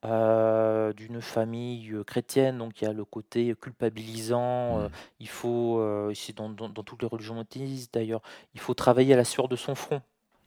[0.05, 5.09] heu, d'une famille, heu, chrétienne, donc il y a le côté culpabilisant, heu, Mmh.
[5.21, 5.81] il faut,
[6.15, 8.23] c'est dans dans dans toutes les religions monothéistes d'ailleurs,
[8.55, 10.03] il faut travailler à la sueur de son front.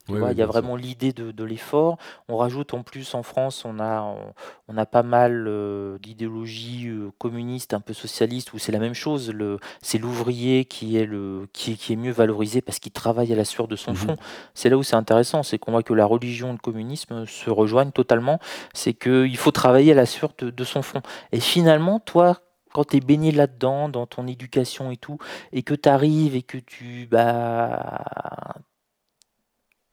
[0.08, 0.32] Tu vois?
[0.32, 1.96] Il y a vraiment l'idée de de l'effort.
[2.28, 4.34] On rajoute en plus en France, on a on
[4.68, 8.94] on a pas mal, heu, d'idéologie, heu, communiste, un peu socialiste où c'est la même
[8.94, 9.30] chose.
[9.32, 13.36] Le c'est l'ouvrier qui est le qui qui est mieux valorisé parce qu'il travaille à
[13.36, 14.12] la sueur de son Mmh mh.
[14.12, 14.16] front.
[14.54, 17.50] C'est là où c'est intéressant, c'est qu'on voit que la religion et le communisme se
[17.50, 18.38] rejoignent totalement.
[18.74, 22.38] C'est qu'il faut travailler à la sueur de de son front et finalement, toi,
[22.74, 25.18] quand tu es baigné là-dedans, dans ton éducation et tout
[25.52, 28.04] et que tu arrives et que tu, bah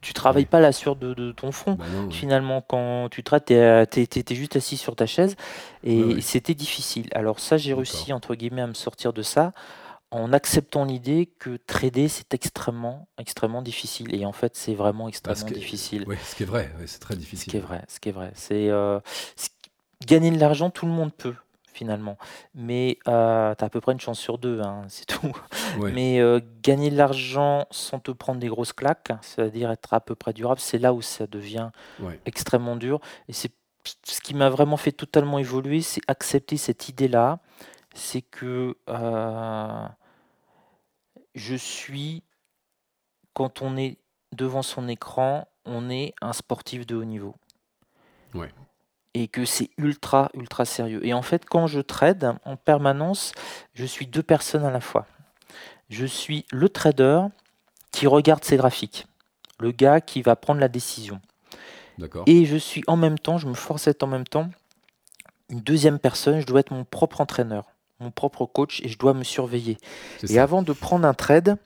[0.02, 0.48] tu travailles Ouais.
[0.50, 1.74] pas la sueur de de ton front.
[1.74, 2.12] Bah, non, ouais.
[2.14, 5.36] Finalement, quand tu traites, tu es, es juste assis sur ta chaise
[5.84, 6.22] et ouais.
[6.22, 7.08] c'était difficile.
[7.14, 9.52] Alors ça, j'ai réussi entre guillemets à me sortir de ça
[10.12, 14.16] en acceptant l'idée que trader, c'est extrêmement, extrêmement difficile.
[14.16, 16.04] Et en fait, c'est vraiment extrêmement ce difficile.
[16.08, 17.56] ouais, ce qui est vrai, c'est très Ce qui difficile.
[17.58, 18.32] est vrai, ce qui est vrai.
[18.34, 19.00] C'est euh,
[20.08, 21.36] gagner de l'argent, tout le monde peut
[21.74, 22.18] finalement,
[22.54, 25.32] mais euh, tu as à peu près une chance sur deux, hein, c'est tout.
[25.78, 30.02] Ouais, Mais euh, gagner de l'argent sans te prendre des grosses claques, c'est-à-dire être à
[30.02, 33.00] peu près durable, c'est là où ça devient ouais, extrêmement dur.
[33.28, 33.52] Et c'est
[34.04, 37.40] ce qui m'a vraiment fait totalement évoluer, c'est accepter cette idée-là.
[37.96, 39.88] C'est que euh,
[41.34, 42.24] je suis,
[43.34, 43.98] quand on est
[44.32, 47.36] devant son écran, on est un sportif de haut niveau.
[48.34, 48.52] ouais.
[49.14, 51.06] Et que c'est ultra, ultra sérieux.
[51.06, 53.32] Et en fait, quand je trade en permanence,
[53.74, 55.08] je suis deux personnes à la fois.
[55.90, 57.22] Je suis le trader
[57.92, 59.08] qui regarde ses graphiques,
[59.60, 61.20] le gars qui va prendre la décision.
[62.28, 64.50] Et je suis en même temps, je me force à être en même temps
[65.50, 67.66] une deuxième personne, je dois être mon propre entraîneur,
[68.00, 69.78] mon propre coach et je dois me surveiller.
[70.24, 70.44] Et ça.
[70.44, 71.58] avant de prendre un trade,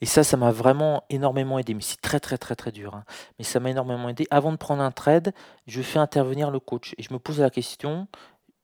[0.00, 3.04] et ça, ça m'a vraiment énormément aidé, mais c'est très très très très dur, hein,
[3.38, 4.26] mais ça m'a énormément aidé.
[4.30, 5.32] Avant de prendre un trade,
[5.66, 8.08] je fais intervenir le coach et je me pose la question,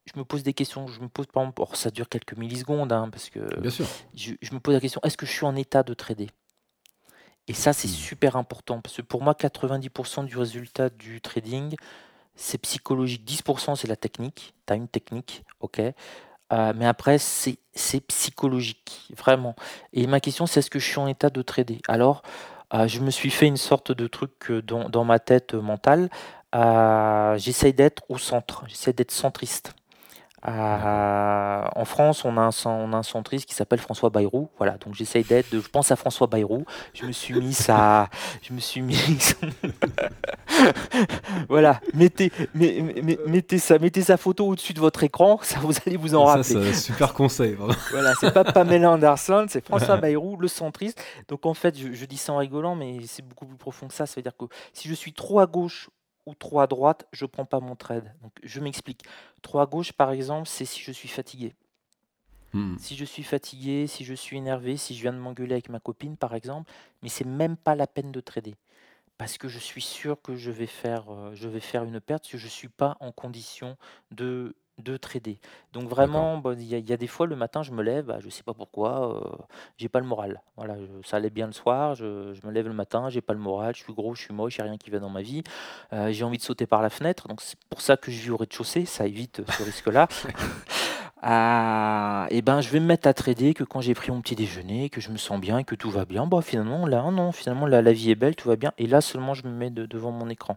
[0.06, 2.92] je me pose des questions, je me pose par exemple, or, ça dure quelques millisecondes,
[2.92, 3.88] hein, parce que Bien sûr.
[4.14, 6.28] je, je me pose la question, est-ce que je suis en état de trader?
[7.48, 7.88] Et ça, c'est Hmm.
[7.88, 11.74] super important, parce que pour moi, 90% du résultat du trading,
[12.36, 13.24] c'est psychologique.
[13.24, 14.54] 10% c'est la technique.
[14.66, 15.82] Tu as une technique, ok?
[16.52, 19.54] Euh, mais après, c'est psychologique, vraiment.
[19.92, 21.78] Et ma question, c'est est-ce que je suis en état de trader?
[21.88, 22.22] Alors,
[22.74, 26.08] euh, je me suis fait une sorte de truc euh, dans, ma tête mentale.
[26.54, 29.74] Euh, J'essaye d'être au centre, j'essaie d'être centriste.
[30.48, 34.48] Euh, en France, on a, un, cen- on a un centriste qui s'appelle François Bayrou.
[34.56, 35.48] Voilà, donc j'essaye d'être.
[35.52, 36.64] Je pense à François Bayrou.
[36.94, 38.08] Je me suis mis ça.
[38.42, 38.98] Je me suis mis.
[41.48, 45.72] voilà, mettez, met- met- mettez, ça, mettez sa photo au-dessus de votre écran, ça vous
[45.86, 46.44] allez vous en Ça, rappeler.
[46.44, 47.54] c'est un super conseil.
[47.54, 47.74] vraiment.
[47.90, 51.02] Voilà, c'est pas Pamela Anderson, c'est François Bayrou, le centriste.
[51.28, 53.94] Donc en fait, je, je dis ça en rigolant, mais c'est beaucoup plus profond que
[53.94, 54.06] ça.
[54.06, 55.90] Ça veut dire que si je suis trop à gauche
[56.26, 58.14] ou trop à droite, je prends pas mon trade.
[58.22, 59.04] Donc je m'explique.
[59.42, 61.54] Trop à gauche, par exemple, c'est si je suis fatigué.
[62.52, 62.76] Hmm.
[62.78, 65.80] Si je suis fatigué, si je suis énervé, si je viens de m'engueuler avec ma
[65.80, 66.70] copine, par exemple,
[67.02, 68.56] mais c'est même pas la peine de trader.
[69.18, 72.22] Parce que je suis sûr que je vais faire, euh, je vais faire une perte,
[72.22, 73.76] parce que je ne suis pas en condition
[74.10, 75.38] de, de trader.
[75.72, 77.82] Donc vraiment, bon, il y, a- il y a des fois, le matin, je me
[77.82, 79.36] lève, bah, je ne sais pas pourquoi, euh,
[79.76, 80.40] j'ai pas le moral.
[80.56, 83.32] Voilà, je- ça allait bien le soir, je, je me lève le matin, j'ai pas
[83.34, 85.42] le moral, je suis gros, je suis moche, a rien qui va dans ma vie.
[85.92, 88.30] Euh, j'ai envie de sauter par la fenêtre, donc c'est pour ça que je vis
[88.30, 90.08] au rez-de-chaussée, ça évite ce risque-là.
[91.22, 94.34] Ah, et ben, je vais me mettre à trader que quand j'ai pris mon petit
[94.36, 96.26] déjeuner, que je me sens bien que tout va bien.
[96.26, 98.72] Bah, finalement, là, non, finalement, là, la vie est belle, tout va bien.
[98.78, 100.56] Et là, seulement, je me mets de- devant mon écran.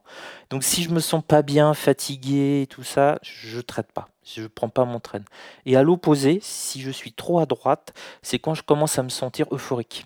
[0.50, 4.08] Donc, si je me sens pas bien, fatigué et tout ça, je traite pas.
[4.26, 5.20] Je prends pas mon train.
[5.66, 9.10] Et à l'opposé, si je suis trop à droite, c'est quand je commence à me
[9.10, 10.06] sentir euphorique.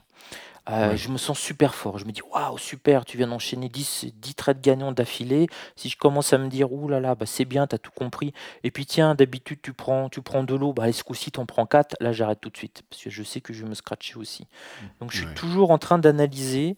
[0.70, 0.98] Euh, Ouais.
[0.98, 1.98] Je me sens super fort.
[1.98, 5.48] Je me dis, waouh, super, tu viens d'enchaîner 10, 10 trades gagnants d'affilée.
[5.76, 7.92] Si je commence à me dire, ouh là là, bah, c'est bien, tu as tout
[7.92, 8.34] compris.
[8.64, 11.46] Et puis tiens, d'habitude, tu prends, tu prends de l'eau, bah, ce coup-ci, tu en
[11.46, 11.96] prends 4.
[12.02, 14.46] Là, j'arrête tout de suite parce que je sais que je vais me scratcher aussi.
[15.00, 15.34] Donc, je suis Ouais.
[15.36, 16.76] toujours en train d'analyser.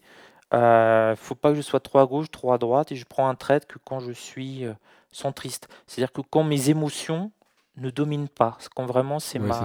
[0.54, 2.92] Euh, faut pas que je sois trop à gauche, trop à droite.
[2.92, 4.72] Et je prends un trade que quand je suis euh,
[5.12, 5.68] centriste.
[5.86, 7.32] C'est-à-dire que quand mes émotions
[7.76, 9.64] ne dominent pas, quand vraiment c'est Ouais, ma,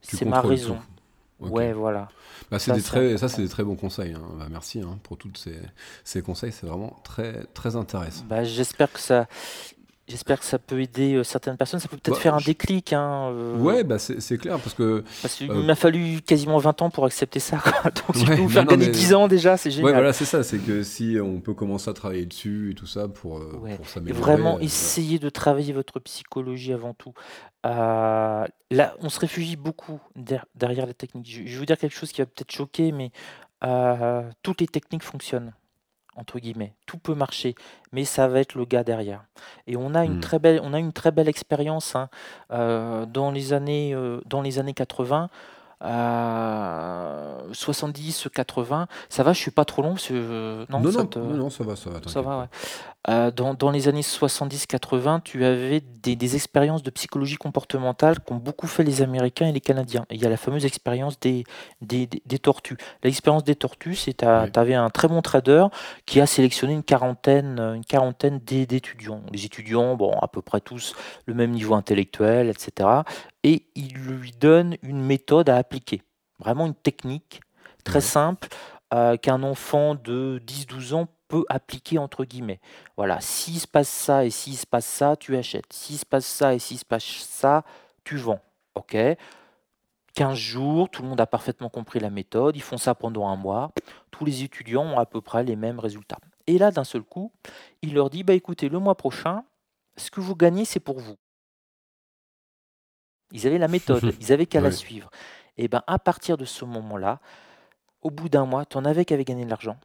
[0.00, 0.76] c'est ma raison.
[0.76, 0.82] tout.
[1.40, 1.52] Ok.
[1.52, 2.12] Ouais, voilà.
[2.50, 3.28] Bah, c'est Ça, des c'est très, ça, important.
[3.28, 4.12] c'est des très bons conseils.
[4.14, 4.22] hein.
[4.38, 5.58] Bah, merci hein, pour tous ces,
[6.04, 6.52] ces conseils.
[6.52, 8.24] C'est vraiment très, très intéressant.
[8.24, 9.26] Bah, j'espère que ça,
[10.08, 11.80] j'espère que ça peut aider euh, certaines personnes.
[11.80, 15.04] Ça peut peut-être Bah, faire un déclic, hein, euh, Ouais, bah, c'est clair parce que
[15.22, 17.58] parce qu'il euh, m'a fallu quasiment 20 ans pour accepter ça.
[17.84, 19.92] Donc, si je Ouais, peux vous faire gagner mais- 10 ans déjà, c'est Ouais, génial.
[19.92, 20.42] voilà, c'est ça.
[20.42, 23.76] C'est que si on peut commencer à travailler dessus et tout ça pour, Ouais.
[23.76, 24.20] pour s'améliorer.
[24.20, 27.12] vraiment, euh, essayez de travailler votre psychologie avant tout.
[27.64, 31.26] Là, on se réfugie beaucoup der- derrière la technique.
[31.30, 33.10] Je, vais vous dire quelque chose qui va peut-être choquer, mais
[34.42, 35.52] toutes les techniques fonctionnent,
[36.18, 36.74] entre guillemets.
[36.86, 37.54] Tout peut marcher,
[37.92, 39.22] mais ça va être le gars derrière.
[39.66, 40.20] Et on a une Hmm.
[40.20, 42.08] très belle, on a une très belle expérience hein,
[42.52, 45.30] euh, dans les années, euh, dans les années 80.
[45.82, 50.98] euh, 70, 80, ça va, je suis pas trop long, parce que, non, Non, ça
[51.02, 52.00] non, te- non, non, ça va, ça va.
[52.06, 52.46] ça va, ouais.
[53.08, 58.34] Euh, dans, dans les années 70-80, tu avais des, des expériences de psychologie comportementale qu'ont
[58.36, 60.04] beaucoup fait les Américains et les Canadiens.
[60.10, 61.44] Et il y a la fameuse expérience des,
[61.80, 62.76] des, des- des tortues.
[63.04, 64.58] L'expérience des tortues, c'est tu Ouais.
[64.58, 65.66] avais un très bon trader
[66.06, 69.22] qui a sélectionné une quarantaine, une quarantaine d'é- d'étudiants.
[69.32, 70.94] Les étudiants, bon, à peu près tous
[71.26, 72.88] le même niveau intellectuel, etc.
[73.44, 76.02] Et il lui donne une méthode à appliquer.
[76.40, 77.40] Vraiment une technique
[77.84, 78.48] très simple
[78.94, 82.60] euh, qu'un enfant de 10-12 ans peut appliquer entre guillemets.
[82.96, 85.72] Voilà, s'il se passe ça et s'il se passe ça, tu achètes.
[85.72, 87.64] S'il se passe ça et s'il se passe ça,
[88.04, 88.40] tu vends.
[88.74, 88.96] OK?
[90.14, 93.36] 15 jours, tout le monde a parfaitement compris la méthode, ils font ça pendant un
[93.36, 93.70] mois,
[94.10, 96.18] tous les étudiants ont à peu près les mêmes résultats.
[96.48, 97.30] Et là, d'un seul coup,
[97.82, 99.44] il leur dit, bah écoutez, le mois prochain,
[99.96, 101.16] ce que vous gagnez, c'est pour vous.
[103.32, 105.10] Ils avaient la méthode, ils avaient qu'à la suivre.
[105.56, 107.20] Et bien, à partir de ce moment-là,
[108.02, 109.78] au bout d'un mois, tu en avais qui avaient gagné de l'argent,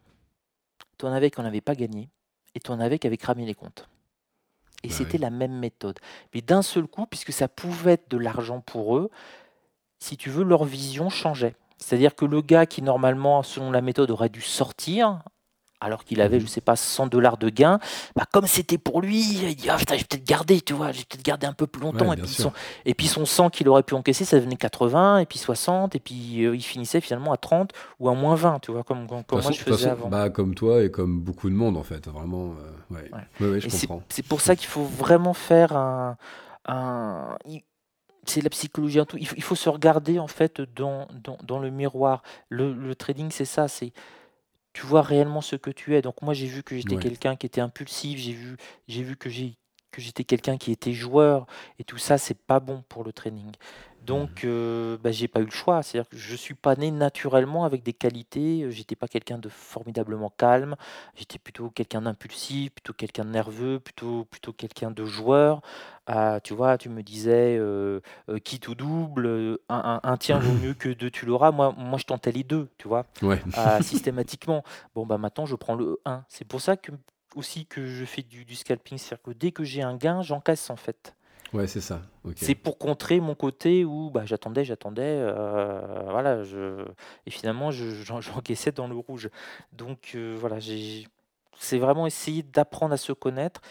[0.97, 2.09] tu en avais qui n'en avaient pas gagné,
[2.55, 3.89] et tu en avais qui avaient cramé les comptes.
[4.84, 5.99] Et bah c'était la même méthode.
[6.34, 9.09] Mais d'un seul coup, puisque ça pouvait être de l'argent pour eux,
[9.99, 11.55] si tu veux, leur vision changeait.
[11.78, 15.24] C'est-à-dire que le gars qui, normalement, selon la méthode, aurait dû sortir,
[15.84, 17.79] alors qu'il avait, je sais pas, 100 dollars de gain,
[18.15, 21.03] bah, comme c'était pour lui, il dit, ah, je vais peut-être garder, tu vois, j'ai
[21.03, 22.13] peut-être gardé un peu plus longtemps.
[22.13, 22.51] et, puis son,
[22.86, 25.99] et, puis son, 100 qu'il aurait pu encaisser, ça devenait 80, et puis 60, et
[25.99, 29.23] puis euh, il finissait finalement à 30 ou à moins 20, tu vois, comme, comme,
[29.31, 30.07] moi je faisais avant.
[30.07, 32.55] Bah, comme toi et comme beaucoup de monde, en fait, vraiment,
[32.91, 32.95] euh,
[33.41, 33.59] ouais.
[33.59, 34.03] je comprends.
[34.09, 36.17] C'est pour ça qu'il faut vraiment faire un...
[36.65, 37.38] un
[38.25, 39.17] c'est la psychologie en tout.
[39.17, 42.23] Il faut, il faut, se regarder en fait dans, dans, dans le miroir.
[42.47, 43.67] Le, le trading, c'est ça.
[43.67, 43.91] C'est
[44.74, 46.01] tu vois réellement ce que tu es.
[46.01, 48.57] Donc moi, j'ai vu que j'étais quelqu'un qui était impulsif, j'ai vu,
[48.88, 49.57] j'ai vu que j'ai
[49.91, 51.45] que j'étais quelqu'un qui était joueur
[51.80, 53.51] et tout ça, c'est pas bon pour le training.
[54.06, 54.47] Donc, mmh.
[54.47, 55.82] euh, bah, j'ai pas eu le choix.
[55.84, 58.70] C'est-à-dire que je suis pas né naturellement avec des qualités.
[58.70, 60.76] J'étais pas quelqu'un de formidablement calme.
[61.16, 65.62] J'étais plutôt quelqu'un d'impulsif, plutôt quelqu'un de nerveux, plutôt, plutôt quelqu'un de joueur.
[66.06, 70.54] Ah, tu vois, tu me disais euh, euh, quitte ou double, un, un, tien vaut
[70.54, 71.51] mieux que deux, tu l'auras.
[71.51, 73.06] Moi, moi, je tentais les deux, tu vois,
[73.54, 74.64] ah, systématiquement.
[74.95, 76.26] Bon, bah maintenant, je prends le 1.
[76.28, 76.91] C'est pour ça que
[77.36, 78.97] aussi que je fais du, du scalping.
[78.97, 81.16] C'est-à-dire que dès que j'ai un gain, j'encaisse en fait.
[81.54, 82.01] Ouais, c'est ça.
[82.36, 86.84] C'est pour contrer mon côté où bah, j'attendais, j'attendais, euh, voilà, je...
[87.28, 87.70] et finalement
[88.22, 89.30] j'encaissais dans le rouge.
[89.72, 90.58] Donc euh, voilà,
[91.60, 93.62] c'est vraiment essayer d'apprendre à se connaître.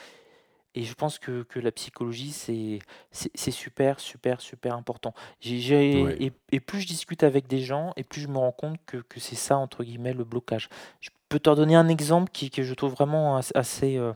[0.75, 5.13] Et je pense que, que la psychologie, c'est super, super, super important.
[5.43, 8.97] Et, et, plus je discute avec des gens, et plus je me rends compte que,
[8.97, 10.69] que c'est ça, entre guillemets, le blocage.
[11.01, 14.13] Je peux te donner un exemple qui, que je trouve vraiment assez, euh,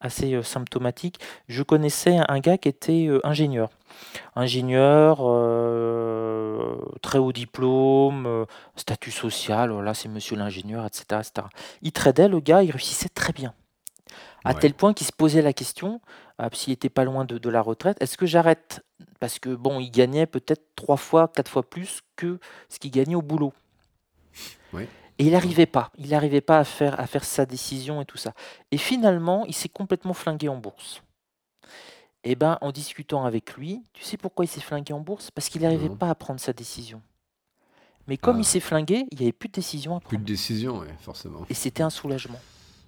[0.00, 1.18] assez euh, symptomatique.
[1.48, 3.70] Je connaissais un gars qui était euh, ingénieur.
[4.36, 5.16] Ingénieur,
[7.00, 8.46] très haut diplôme,
[8.76, 11.46] statut social, voilà, c'est monsieur l'ingénieur, etc., etc.
[11.80, 13.54] Il tradait, le gars, il réussissait très bien.
[14.48, 16.00] À tel point qu'il se posait la question,
[16.52, 18.82] s'il n'était pas loin de, de la retraite, est-ce que j'arrête?
[19.20, 22.38] Parce que bon, il gagnait peut-être trois fois, quatre fois plus que
[22.68, 23.52] ce qu'il gagnait au boulot.
[24.72, 24.84] Oui.
[25.18, 25.90] Et il n'arrivait pas.
[25.98, 28.32] Il n'arrivait pas à faire, à faire sa décision et tout ça.
[28.70, 31.02] Et finalement, il s'est complètement flingué en bourse.
[32.24, 35.30] Et eh ben, en discutant avec lui, tu sais pourquoi il s'est flingué en bourse?
[35.30, 37.00] Parce qu'il n'arrivait pas à prendre sa décision.
[38.06, 38.40] Mais comme ah.
[38.40, 40.08] il s'est flingué, il n'y avait plus de décision à prendre.
[40.08, 41.46] Plus de décision, oui, forcément.
[41.48, 42.40] Et c'était un soulagement.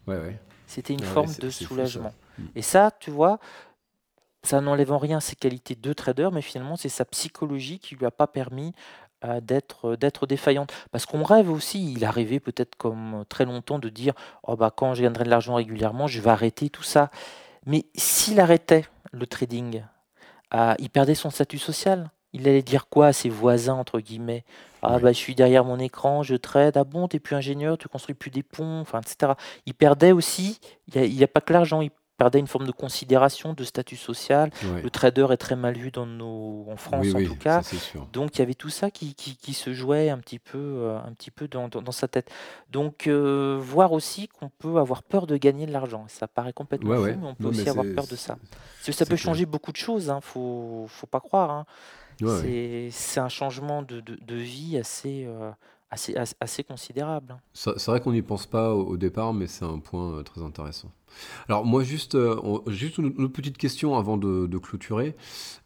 [0.06, 0.40] Ouais, ouais.
[0.70, 2.14] C'était une forme de soulagement.
[2.38, 2.46] Hmm.
[2.54, 3.40] Et ça, tu vois,
[4.44, 8.06] ça n'enlève en rien ses qualités de trader, mais finalement, c'est sa psychologie qui lui
[8.06, 8.72] a pas permis
[9.42, 10.72] d'être d'être défaillante.
[10.92, 14.14] Parce qu'on rêve aussi, il arrivait peut-être comme très longtemps de dire
[14.44, 17.10] oh bah quand je gagnerai de l'argent régulièrement, je vais arrêter tout ça.
[17.66, 19.82] Mais s'il arrêtait le trading,
[20.78, 22.10] il perdait son statut social.
[22.32, 24.44] Il allait dire quoi à ses voisins entre guillemets?
[24.82, 26.76] Ah bah je suis derrière mon écran, je trade.
[26.76, 29.32] Ah bon, t'es plus ingénieur, tu construis plus des ponts, enfin etc.
[29.66, 30.58] Il perdait aussi.
[30.94, 31.82] Il n'y a, a, pas que l'argent.
[31.82, 34.50] Il perdait une forme de considération, de statut social.
[34.82, 37.62] Le trader est très mal vu dans nos, en France en tout cas.
[38.12, 41.12] Donc il y avait tout ça qui, qui, se jouait un petit peu, euh, un
[41.12, 42.30] petit peu dans, dans, sa tête.
[42.70, 46.04] Donc euh, voir aussi qu'on peut avoir peur de gagner de l'argent.
[46.08, 48.36] Ça paraît complètement fou, mais on peut aussi avoir peur de ça.
[48.82, 51.50] ça peut changer beaucoup de choses, hein, faut, faut pas croire.
[51.50, 51.66] Hein.
[52.28, 55.50] C'est un changement de, de, de vie assez, euh,
[55.90, 57.32] assez, assez considérable.
[57.32, 57.40] Hein.
[57.52, 60.90] C'est vrai qu'on n'y pense pas au, départ, mais c'est un point euh, très intéressant.
[61.48, 65.16] Alors moi, juste, euh, juste une, petite question avant de, clôturer.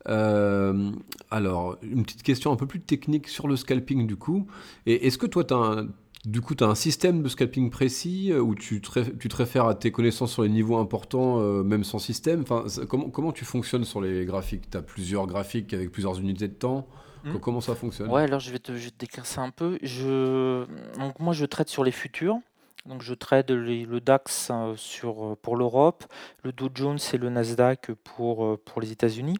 [0.07, 4.47] Alors, une petite question un peu plus technique sur le scalping du coup.
[4.87, 5.85] Et est-ce que toi, tu as
[6.25, 9.67] du coup, tu as un système de scalping précis où tu te, tu te réfères
[9.67, 13.85] à tes connaissances sur les niveaux importants, même sans système enfin, comment, comment tu fonctionnes
[13.85, 14.71] sur les graphiques?
[14.71, 16.87] Tu as plusieurs graphiques avec plusieurs unités de temps?
[17.25, 17.39] Hmm.
[17.39, 18.11] Comment ça fonctionne?
[18.11, 19.79] Ouais, alors je vais, te, décrire ça un peu.
[19.83, 20.67] Je,
[20.99, 22.39] donc moi, je traite sur les futurs.
[22.87, 26.05] Donc je trade le DAX euh, sur, euh, pour l'Europe,
[26.43, 29.39] le Dow Jones et le Nasdaq pour, euh, pour les États-Unis.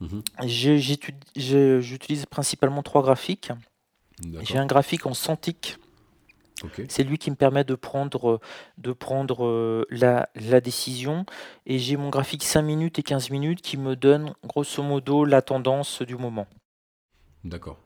[0.00, 0.22] Mhm.
[1.36, 3.52] J'utilise principalement trois graphiques.
[4.42, 5.14] J'ai un graphique en
[6.88, 8.40] C'est lui qui me permet de prendre,
[8.78, 11.26] de prendre la, la décision.
[11.66, 15.42] Et j'ai mon graphique 5 minutes et 15 minutes qui me donne grosso modo la
[15.42, 16.46] tendance du moment.
[17.44, 17.78] D'accord.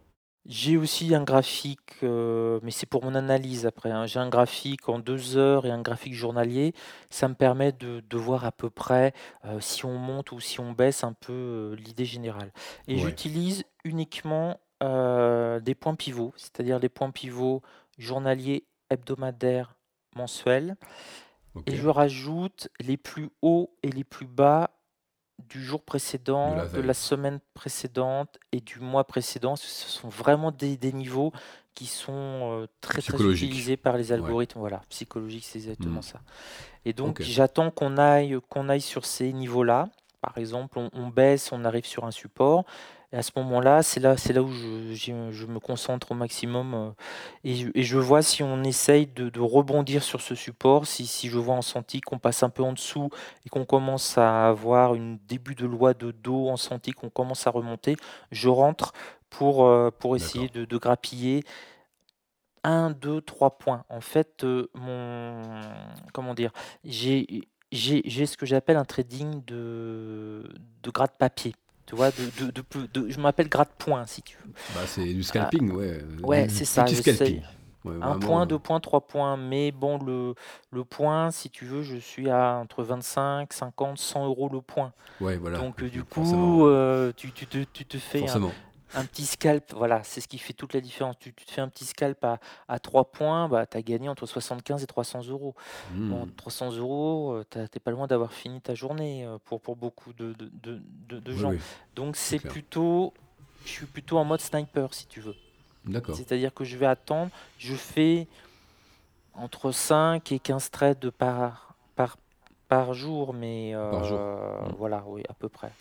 [0.49, 4.07] J'ai aussi un graphique, euh, mais c'est pour mon analyse après, hein.
[4.07, 6.73] J'ai un graphique en deux heures et un graphique journalier.
[7.11, 9.13] Ça me permet de de voir à peu près,
[9.45, 12.53] euh, si on monte ou si on baisse un peu, euh, l'idée générale
[12.87, 17.63] et j'utilise uniquement des points pivots, c'est-à-dire les points pivots
[17.99, 19.77] journaliers, hebdomadaires,
[20.15, 20.77] mensuels.
[21.65, 24.71] Et je rajoute les plus hauts et les plus bas
[25.39, 29.57] du jour précédent, de la semaine précédente et du mois précédent.
[29.57, 31.33] Ce sont vraiment des, niveaux
[31.75, 34.61] qui sont très, très utilisés par les algorithmes.
[34.61, 36.03] Voilà, psychologique, c'est exactement mmh.
[36.03, 36.21] ça.
[36.85, 39.89] Et donc, j'attends qu'on aille, qu'on aille sur ces niveaux-là.
[40.21, 42.65] Par exemple, on, baisse, on arrive sur un support.
[43.13, 46.91] Et à ce moment-là, c'est là, c'est là où je, me concentre au maximum euh,
[47.45, 51.55] et, je, vois si on essaye de, rebondir sur ce support, si, si je vois
[51.55, 53.11] en senti qu'on passe un peu en dessous
[53.45, 57.47] et qu'on commence à avoir une début de loi de dos en senti, qu'on commence
[57.47, 57.97] à remonter,
[58.33, 58.93] je rentre
[59.31, 61.45] pour, euh, pour essayer de, de grappiller
[62.67, 63.85] 1, 2, 3 points.
[63.89, 65.41] En fait, euh, mon
[66.13, 66.51] comment dire,
[66.85, 70.53] j'ai ce que j'appelle un trading de
[70.83, 71.55] de gratte-papier.
[71.87, 74.53] Tu vois, de, de, de, je m'appelle gratte-point, si tu veux.
[74.75, 76.05] Bah, c'est du scalping, ah, ouais.
[76.23, 76.85] Ouais, c'est ça.
[76.87, 77.43] Scalping.
[78.03, 79.37] un point, deux points, trois points.
[79.37, 80.35] Mais bon, le,
[80.73, 84.93] le point, si tu veux, je suis à entre 25, 50, 100 euros le point.
[85.21, 85.59] Ouais, voilà.
[85.59, 88.51] Donc, du coup, euh, tu, tu, te, tu te fais un,
[88.95, 91.19] un petit scalp, voilà, c'est ce qui fait toute la différence.
[91.19, 94.27] Tu, te fais un petit scalp à, à 3 points, bah, tu as gagné entre
[94.27, 95.55] 75 et 300 euros.
[96.37, 96.79] 300 mmh.
[96.79, 100.35] euros, euh, tu n'es pas loin d'avoir fini ta journée euh, pour, pour beaucoup de,
[100.39, 100.81] de,
[101.19, 101.53] de, gens.
[101.95, 103.13] Donc c'est plutôt,
[103.65, 105.37] je suis plutôt en mode sniper si tu veux.
[105.85, 106.17] D'accord.
[106.17, 108.27] C'est-à-dire que je vais attendre, je fais
[109.35, 112.17] entre 5 et 15 trades par, par,
[112.69, 114.19] par jour, mais par jour.
[114.19, 114.75] Euh, mmh.
[114.79, 115.73] voilà, oui, à peu près.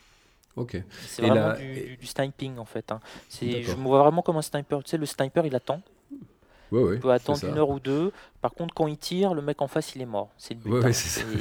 [0.56, 0.82] Ok.
[1.06, 2.91] C'est vraiment du, du, sniping en fait.
[2.91, 2.99] Hein.
[3.41, 4.84] Je me vois vraiment comme un sniper.
[4.84, 5.82] Tu sais, le sniper il attend.
[6.72, 8.12] Ouais, il peut attendre une heure ou deux.
[8.46, 10.30] Par contre, quand il tire, le mec en face, il est mort.
[10.38, 10.86] C'est le but.
[10.86, 10.91] Hein.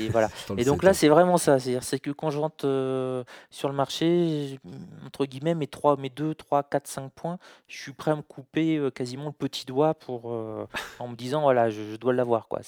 [0.01, 0.31] Et, voilà.
[0.57, 1.59] et donc là, c'est vraiment ça.
[1.59, 4.59] C'est que quand je rentre euh, sur le marché,
[5.05, 7.39] entre guillemets, mes, 3, mes 2, 3, 4, 5 points,
[7.69, 10.67] je suis prêt à me couper euh, quasiment le petit doigt pour, euh,
[10.99, 12.49] en me disant, voilà, je, dois l'avoir.
[12.49, 12.61] Quoi.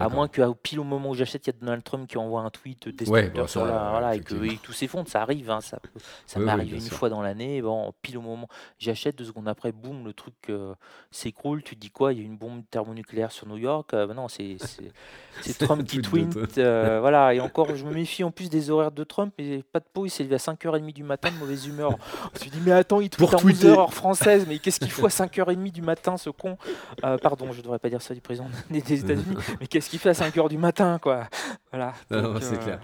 [0.00, 2.40] À moins qu'à pile au moment où j'achète, il y a Donald Trump qui envoie
[2.40, 5.08] un tweet destructeur sur la, voilà, et que tout s'effondre.
[5.08, 5.48] Ça arrive.
[5.48, 5.78] Hein, ça
[6.26, 7.62] ça m'est arrivé une fois dans l'année.
[7.62, 8.48] Bon, pile au moment,
[8.80, 10.50] j'achète, deux secondes après, boum, le truc
[11.12, 11.62] s'écroule.
[11.62, 12.12] Tu te dis quoi?
[12.12, 13.94] Il y a une bombe thermonucléaire sur New York.
[13.94, 14.56] Euh, non, c'est
[15.58, 16.58] Trump qui tweet.
[16.58, 19.80] Euh, voilà, et encore, je me méfie en plus des horaires de Trump, mais pas
[19.80, 21.96] de peau, il s'est levé à 5h30 du matin de mauvaise humeur.
[22.40, 25.06] Je me dis, mais attends, il tweet à 11h heure française, mais qu'est-ce qu'il faut
[25.06, 26.56] à 5h30 du matin, ce con?
[27.04, 30.10] Euh, Pardon, je devrais pas dire ça du président des États-Unis, mais qu'est-ce qu'il fait
[30.10, 31.28] à 5h du matin, quoi?
[31.70, 31.94] Voilà.
[32.40, 32.80] c'est clair.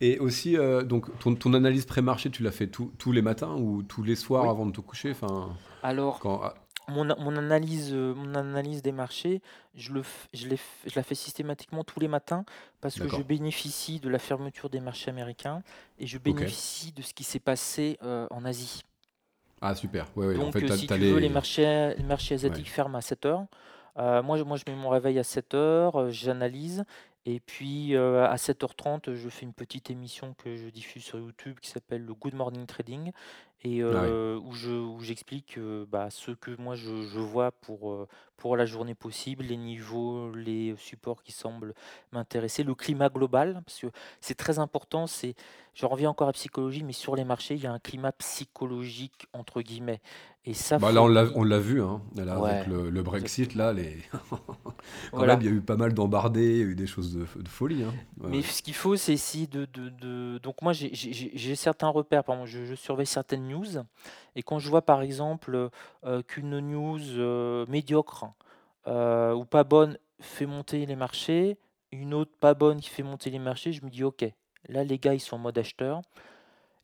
[0.00, 4.16] Et aussi, donc, ton, analyse pré-marché, tu l'as fait tous les matins ou tous les
[4.16, 5.50] soirs avant de te coucher enfin,
[5.82, 6.42] Alors, quand,
[6.88, 9.40] ah, mon, analyse, euh, mon analyse des marchés,
[9.74, 10.02] je, le,
[10.32, 12.44] je, je la fais systématiquement tous les matins
[12.80, 15.62] parce que je bénéficie de la fermeture des marchés américains
[15.98, 18.82] et je bénéficie de ce qui s'est passé euh, en Asie.
[19.60, 23.26] Ah super, Donc euh, si tu veux, les marchés, les marchés asiatiques ferment à 7
[23.26, 23.46] heures.
[23.96, 26.84] moi, moi, je mets mon réveil à 7 heures, j'analyse
[27.24, 31.70] et puis à 7h30, je fais une petite émission que je diffuse sur YouTube qui
[31.70, 33.12] s'appelle le Good Morning Trading
[33.64, 35.58] et ah où je où j'explique,
[35.88, 40.74] bah, ce que moi je je vois pour, pour la journée possible, les niveaux, les
[40.76, 41.74] supports qui semblent
[42.10, 43.86] m'intéresser, le climat global, parce que
[44.20, 45.36] c'est très important, c'est
[45.74, 49.26] je reviens encore à psychologie, mais sur les marchés, il y a un climat «psychologique»
[49.32, 50.00] entre guillemets
[50.44, 51.08] et ça Bah, là, on
[51.44, 53.98] l'a vu, hein, avec le le Brexit, là, les
[55.12, 57.14] quand même, il y a eu pas mal d'embardés, il y a eu des choses
[57.14, 57.92] de de folie, hein.
[58.22, 62.24] Mais ce qu'il faut, c'est essayer de de de donc moi j'ai j'ai certains repères,
[62.24, 63.66] par exemple, je je surveille certaines news
[64.34, 65.70] et quand je vois par exemple,
[66.04, 68.26] euh, qu'une news, euh, médiocre,
[68.86, 71.56] euh, ou pas bonne fait monter les marchés,
[71.92, 74.24] une autre pas bonne qui fait monter les marchés, je me dis: «OK,
[74.68, 76.02] là les gars ils sont en mode acheteur».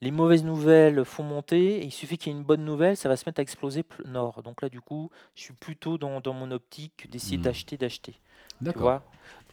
[0.00, 3.16] Les mauvaises nouvelles font monter il suffit qu'il y ait une bonne nouvelle, ça va
[3.16, 4.42] se mettre à exploser nord.
[4.42, 7.42] Donc là du coup, je suis plutôt dans dans mon optique d'essayer mmh.
[7.42, 8.14] d'acheter, d'acheter.
[8.60, 9.02] D'accord.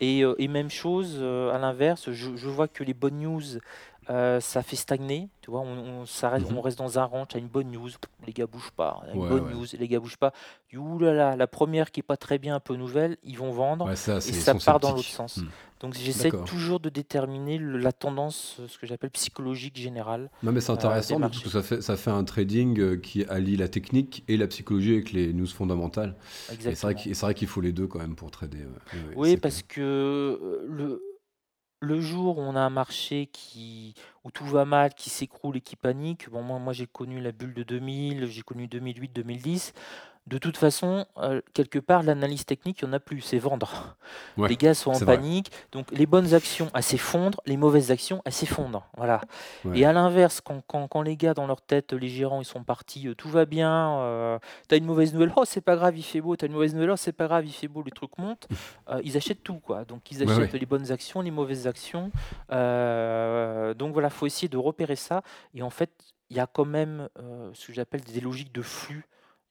[0.02, 3.60] Et et même chose, à l'inverse, je je vois que les bonnes news
[4.10, 6.60] euh, ça fait stagner, tu vois, on, reste, on mhm.
[6.60, 7.90] reste dans un ranch, à une bonne news,
[8.28, 10.32] les gars bougent pas, une bonne news, les gars bougent pas.
[10.76, 13.52] Ouh là là, la première qui est pas très bien, un peu nouvelle, ils vont
[13.52, 15.38] vendre et ça part dans l'autre sens.
[15.38, 15.48] Hmm.
[15.80, 20.30] Donc j'essaie toujours de déterminer la tendance, ce que j'appelle psychologique générale.
[20.42, 23.26] Non mais c'est euh, intéressant parce que ça fait, ça fait un trading euh, qui
[23.26, 26.16] allie la technique et la psychologie avec les news fondamentales.
[26.52, 26.92] Exactement.
[26.92, 28.66] Et c'est vrai qu'il faut les deux quand même pour trader.
[29.16, 31.02] oui, parce que le
[31.86, 33.30] le jour où on a un marché
[34.24, 37.32] où tout va mal, qui s'écroule et qui panique, bon moi moi j'ai connu la
[37.32, 39.74] bulle de 2000, j'ai connu 2008-2010.
[40.28, 43.96] De toute façon, euh, quelque part, l'analyse technique, il n'y en a plus, c'est vendre.
[44.38, 45.18] Ouais, Les gars sont en vrai.
[45.18, 48.88] panique, donc les bonnes actions, elles s'effondrent, les mauvaises actions, elles s'effondrent.
[48.98, 49.22] Voilà.
[49.66, 49.78] Ouais.
[49.80, 52.64] Et à l'inverse, quand, quand- quand les gars, dans leur tête, les gérants, ils sont
[52.64, 56.02] partis, euh, tout va bien, euh, t'as une mauvaise nouvelle, oh c'est pas grave, il
[56.04, 58.18] fait beau, t'as une mauvaise nouvelle, oh c'est pas grave, il fait beau, le truc
[58.18, 58.48] monte,
[58.90, 59.86] euh, ils achètent tout, quoi.
[59.86, 60.60] Donc ils achètent ouais.
[60.60, 62.12] les bonnes actions, les mauvaises actions.
[62.50, 65.22] Donc voilà, faut essayer de repérer ça.
[65.54, 65.92] Et en fait,
[66.30, 67.10] il y a quand même
[67.54, 69.06] ce que j'appelle des logiques de flux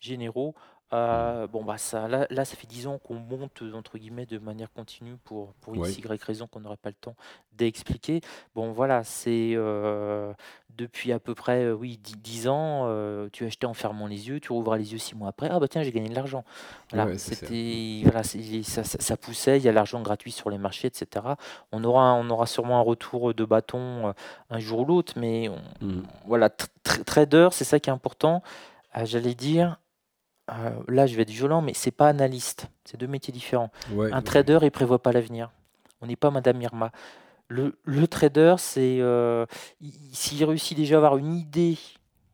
[0.05, 0.55] généraux.
[0.93, 0.97] Hmm.
[0.97, 4.39] Euh, bon, bah ça, là, là, ça fait 10 ans qu'on monte, entre guillemets, de
[4.39, 5.91] manière continue pour, pour Ouais.
[5.91, 7.17] x, y raison qu'on n'aurait pas le temps
[7.53, 8.21] d'expliquer.
[8.55, 10.33] Bon, voilà, c'est euh,
[10.77, 14.29] depuis à peu près, euh, oui, 10, 10 ans, euh, tu achetais en fermant les
[14.29, 16.45] yeux, tu rouvras les yeux 6 mois après, ah bah tiens, j'ai gagné de l'argent.
[16.91, 20.59] Voilà, Ouais, c'était, voilà, ça, ça- ça poussait, il y a l'argent gratuit sur les
[20.59, 21.25] marchés, etc.
[21.73, 24.13] On aura, on aura sûrement un retour de bâton euh,
[24.51, 26.03] un jour ou l'autre, mais on- Hmm.
[26.27, 28.43] voilà, tr- tr- trader, c'est ça qui est important.
[28.97, 29.81] Euh, J'allais dire,
[30.51, 33.71] euh, là je vais être violent, mais c'est pas analyste, c'est deux métiers différents.
[33.93, 34.23] Ouais, Un ouais.
[34.23, 35.51] trader, il prévoit pas l'avenir.
[36.01, 36.91] On n'est pas Madame Irma.
[37.49, 39.47] Le, le trader, c'est euh,
[39.81, 41.79] il- il- s'il réussit déjà à avoir une idée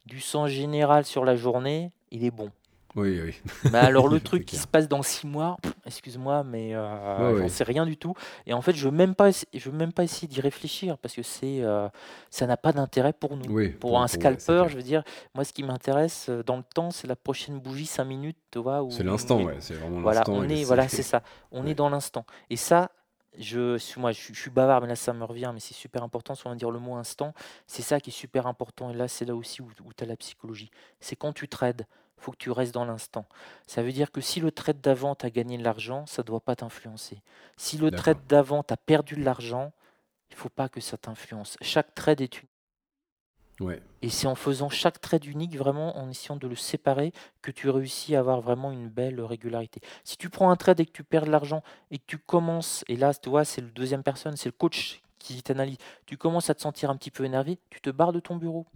[0.07, 2.51] du sens général sur la journée, il est bon.
[2.97, 3.41] Oui, oui.
[3.71, 7.65] Mais alors le truc qui se passe dans six mois, excuse-moi, mais euh, j'en sais
[7.65, 8.15] rien du tout.
[8.47, 11.15] Et en fait, je veux même pas, je veux même pas essayer d'y réfléchir parce
[11.15, 11.89] que c'est, euh,
[12.31, 13.51] ça n'a pas d'intérêt pour nous.
[13.53, 15.03] Oui, Pour pour- un ouais, scalper, je veux dire,
[15.35, 18.59] moi, ce qui m'intéresse euh, dans le temps, c'est la prochaine bougie, 5 minutes, tu
[18.59, 18.85] vois.
[18.91, 19.57] C'est où- l'instant, où- ouais.
[19.61, 20.33] C'est vraiment Voilà, l'instant.
[20.35, 21.23] on est, voilà, c'est ça.
[21.53, 21.71] On Ouais.
[21.71, 22.25] est dans l'instant.
[22.51, 22.91] Et ça,
[23.39, 25.75] je, suis- moi, je, suis- je suis bavard, mais là, ça me revient, mais c'est
[25.75, 27.33] super important, si on va dire le mot instant.
[27.69, 28.91] C'est ça qui est super important.
[28.91, 30.71] Et là, c'est là aussi où, tu as la psychologie.
[30.99, 31.87] C'est quand tu trades,
[32.21, 33.27] faut que tu restes dans l'instant.
[33.67, 36.27] Ça veut dire que si le trade d'avant, tu as gagné de l'argent, ça ne
[36.27, 37.23] doit pas t'influencer.
[37.57, 39.73] Si le trade d'avant, tu as perdu de l'argent,
[40.31, 41.57] il faut pas que ça t'influence.
[41.63, 42.49] Chaque trade est une
[43.61, 43.83] Ouais.
[44.01, 47.13] et c'est en faisant chaque trade unique, vraiment en essayant de le séparer,
[47.43, 49.83] que tu réussis à avoir vraiment une belle régularité.
[50.03, 52.85] Si tu prends un trade et que tu perds de l'argent et que tu commences,
[52.89, 56.49] et là, tu vois, c'est le deuxième personne, c'est le coach qui t'analyse, tu commences
[56.49, 58.67] à te sentir un petit peu énervé, tu te barres de ton bureau.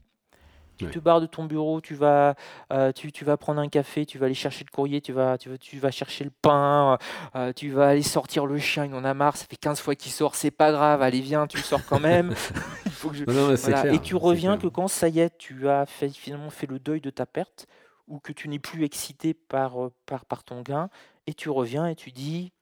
[0.77, 0.91] Tu Ouais.
[0.91, 2.35] te barres de ton bureau, tu vas,
[2.73, 5.39] euh, tu, tu vas prendre un café, tu vas aller chercher le courrier, tu vas,
[5.39, 6.99] tu tu vas chercher le pain,
[7.37, 9.95] euh, tu vas aller sortir le chien, il en a marre, ça fait 15 fois
[9.95, 12.35] qu'il sort, c'est pas grave, allez viens, tu le sors quand même.
[12.87, 13.25] il faut que je...
[13.25, 13.95] Non, non, Voilà, clair.
[13.95, 17.01] Et tu reviens que quand ça y est, tu as fait, finalement fait le deuil
[17.01, 17.67] de ta perte,
[18.09, 20.91] ou que tu n'es plus excité par, euh, par, par ton gain,
[21.27, 22.53] et tu reviens et tu dis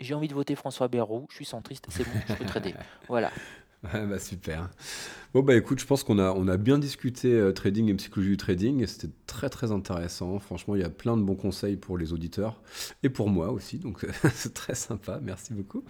[0.00, 2.74] j'ai envie de voter François Bayrou, je suis centriste, c'est bon, je peux trader.
[3.08, 3.30] Voilà.
[3.92, 4.70] Ouais, bah super.
[5.34, 8.30] Bon bah écoute, je pense qu'on a, on a bien discuté euh, trading et psychologie
[8.30, 10.38] du trading et c'était très très intéressant.
[10.38, 12.60] Franchement, il y a plein de bons conseils pour les auditeurs
[13.02, 15.18] et pour moi aussi, donc c'est très sympa.
[15.20, 15.82] Merci beaucoup.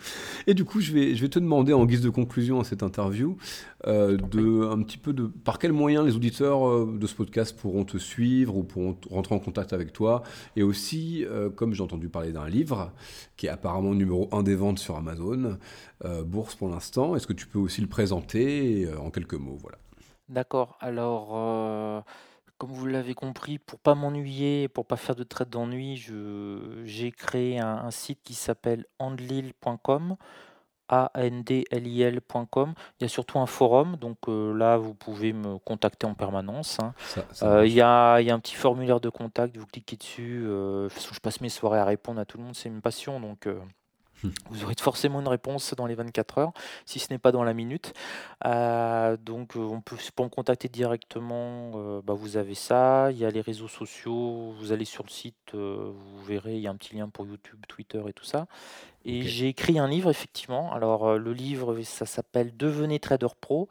[0.47, 2.82] Et du coup, je vais, je vais te demander en guise de conclusion à cette
[2.82, 3.36] interview,
[3.86, 7.55] euh, de un petit peu de par quels moyens les auditeurs euh, de ce podcast
[7.55, 10.22] pourront te suivre ou pourront rentrer en contact avec toi
[10.57, 12.92] et aussi, comme j'ai entendu parler d'un livre
[13.36, 15.59] qui est apparemment numéro un des ventes sur Amazon,
[16.24, 17.14] bourse pour l'instant.
[17.14, 19.78] Est-ce que tu peux aussi le présenter en quelques mots voilà.
[20.28, 20.76] D'accord.
[20.80, 22.01] Alors, euh,
[22.59, 27.11] comme vous l'avez compris, pour pas m'ennuyer, pour pas faire de traite d'ennui, je, j'ai
[27.12, 30.16] créé un, un site qui s'appelle andlil.com.
[30.89, 32.74] A-N-D-L-I-L.com.
[33.01, 36.78] Il y a surtout un forum, donc euh, là vous pouvez me contacter en permanence.
[36.80, 36.93] hein.
[36.99, 37.68] Ça, ça Euh, marche.
[37.68, 40.43] Il y, a, il y a un petit formulaire de contact, vous cliquez dessus.
[40.47, 42.68] euh, de toute façon, je passe mes soirées à répondre à tout le monde, c'est
[42.68, 43.59] une passion, donc euh,
[44.51, 46.53] vous aurez forcément une réponse dans les 24 heures,
[46.87, 47.93] si ce n'est pas dans la minute.
[48.45, 53.11] Euh, donc, euh, on peut, pour me contacter directement, euh, bah, vous avez ça.
[53.11, 56.61] Il y a les réseaux sociaux, vous allez sur le site, euh, vous verrez, il
[56.61, 58.47] y a un petit lien pour YouTube, Twitter et tout ça.
[59.05, 60.73] Et j'ai écrit un livre, effectivement.
[60.73, 63.69] Alors, le livre, ça s'appelle Devenez Trader Pro.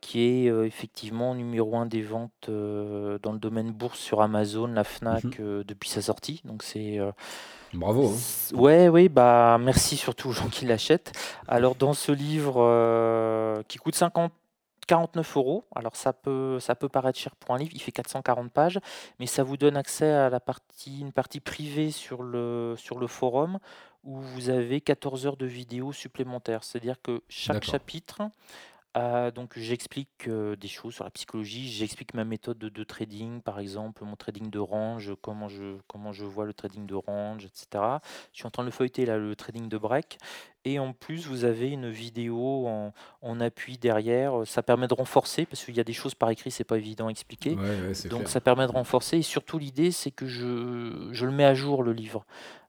[0.00, 5.24] Qui est effectivement numéro un des ventes dans le domaine bourse sur Amazon, la Fnac,
[5.24, 5.32] Mhm.
[5.40, 6.40] euh, depuis sa sortie.
[6.44, 6.98] Donc c'est
[7.72, 8.08] Bravo.
[8.08, 8.56] hein.
[8.56, 11.12] ouais, oui, bah merci surtout aux gens qui l'achètent.
[11.48, 14.32] Alors dans ce livre qui coûte 50
[14.86, 18.50] 49 euros, alors ça peut, ça peut paraître cher pour un livre, il fait 440
[18.50, 18.80] pages,
[19.20, 23.06] mais ça vous donne accès à la partie, une partie privée sur le, sur le
[23.06, 23.60] forum
[24.02, 26.64] où vous avez 14 heures de vidéos supplémentaires.
[26.64, 27.70] C'est-à-dire que chaque D'accord.
[27.70, 28.22] chapitre,
[28.96, 33.60] euh, donc j'explique des choses sur la psychologie, j'explique ma méthode de, de trading, par
[33.60, 37.84] exemple mon trading de range, comment je, comment je vois le trading de range, etc.
[38.32, 40.18] Je suis en train de le feuilleter là, le trading de break.
[40.66, 44.42] Et en plus, vous avez une vidéo en, en appui derrière.
[44.44, 47.06] Ça permet de renforcer, parce qu'il y a des choses par écrit, c'est pas évident
[47.06, 47.54] à expliquer.
[47.54, 48.30] Ouais, ouais, c'est Donc clair.
[48.30, 49.16] ça permet de renforcer.
[49.18, 52.26] Et surtout, l'idée, c'est que je, je le mets à jour, le livre.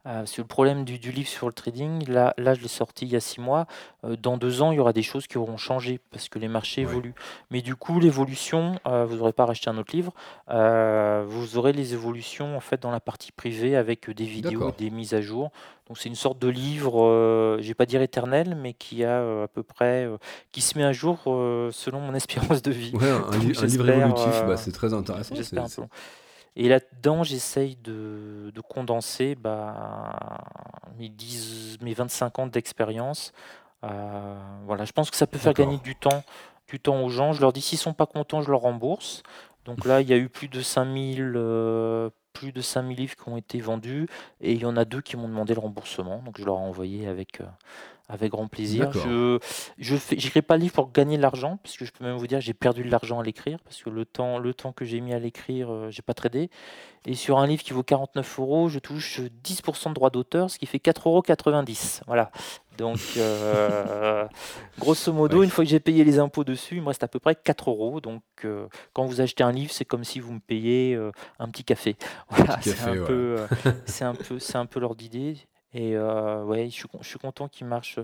[0.08, 2.08] Euh, c'est le problème du, livre sur le trading.
[2.10, 3.68] Là, là je l'ai sorti il y a six mois.
[4.04, 6.48] Euh, dans deux ans, il y aura des choses qui auront changé parce que les
[6.48, 7.14] marchés évoluent.
[7.52, 10.14] Mais du coup, l'évolution, euh, vous n'aurez pas racheté un autre livre.
[10.48, 15.14] vous aurez les évolutions en fait dans la partie privée avec des vidéos, des mises
[15.14, 15.52] à jour.
[15.88, 19.48] Donc c'est une sorte de livre, je vais pas dire éternel, mais qui a à
[19.48, 20.10] peu près,
[20.52, 21.20] qui se met à jour
[21.72, 22.94] selon mon espérance de vie.
[22.96, 25.36] un, livre évolutif, bah, c'est très intéressant.
[26.56, 30.44] Et là-dedans, j'essaye de, condenser bah,
[30.98, 33.34] mes, 10, mes 25 ans d'expérience.
[33.84, 36.24] Euh, voilà, je pense que ça peut faire gagner du temps,
[36.68, 37.34] du temps aux gens.
[37.34, 39.24] Je leur dis, s'ils sont pas contents, je leur rembourse.
[39.66, 43.30] Donc là, il y a eu plus de 5000 euh, plus de 5000 livres qui
[43.30, 44.08] ont été vendus
[44.40, 46.22] et il y en a deux qui m'ont demandé le remboursement.
[46.24, 47.46] Donc je leur ai envoyé avec, euh,
[48.12, 48.92] avec grand plaisir.
[48.92, 52.42] Je n'écris pas le livre pour gagner de l'argent, puisque je peux même vous dire
[52.42, 55.14] j'ai perdu de l'argent à l'écrire, parce que le temps, le temps que j'ai mis
[55.14, 56.50] à l'écrire, je euh, j'ai pas tradé.
[57.06, 60.60] Et sur un livre qui vaut 49 euros, je touche 10% de droits d'auteur, ce
[60.60, 61.24] qui fait 4,90 euros.
[62.06, 62.32] Voilà.
[62.78, 64.28] Donc, euh,
[64.80, 67.20] grosso modo, une fois que j'ai payé les impôts dessus, il me reste à peu
[67.20, 68.02] près 4 euros.
[68.02, 71.00] Donc, euh, quand vous achetez un livre, c'est comme si vous me payez
[71.40, 71.96] un petit café.
[72.30, 73.38] Voilà, c'est un, peu,
[73.86, 75.38] c'est un peu, c'est un peu l'ordre d'idée.
[75.74, 78.00] Et ouais, je suis, je suis content qu'il marche,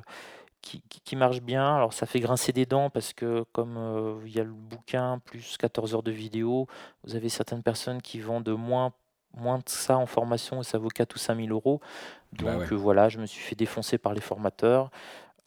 [0.61, 1.75] qui, marche bien.
[1.75, 5.57] Alors ça fait grincer des dents parce que comme il y a le bouquin plus
[5.57, 6.67] 14 heures de vidéo,
[7.03, 8.93] vous avez certaines personnes qui vendent moins,
[9.35, 11.81] moins de ça en formation et ça vaut 4 ou 5 000 euros.
[12.33, 14.91] Bah Donc voilà, je me suis fait défoncer par les formateurs.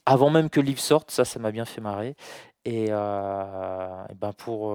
[0.06, 2.16] Avant même que le livre sorte, ça, ça m'a bien fait marrer.
[2.64, 4.74] Et, ben pour,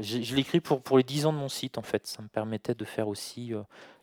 [0.00, 2.06] je, l'écris pour, pour les 10 ans de mon site en fait.
[2.06, 3.52] Ça me permettait de faire aussi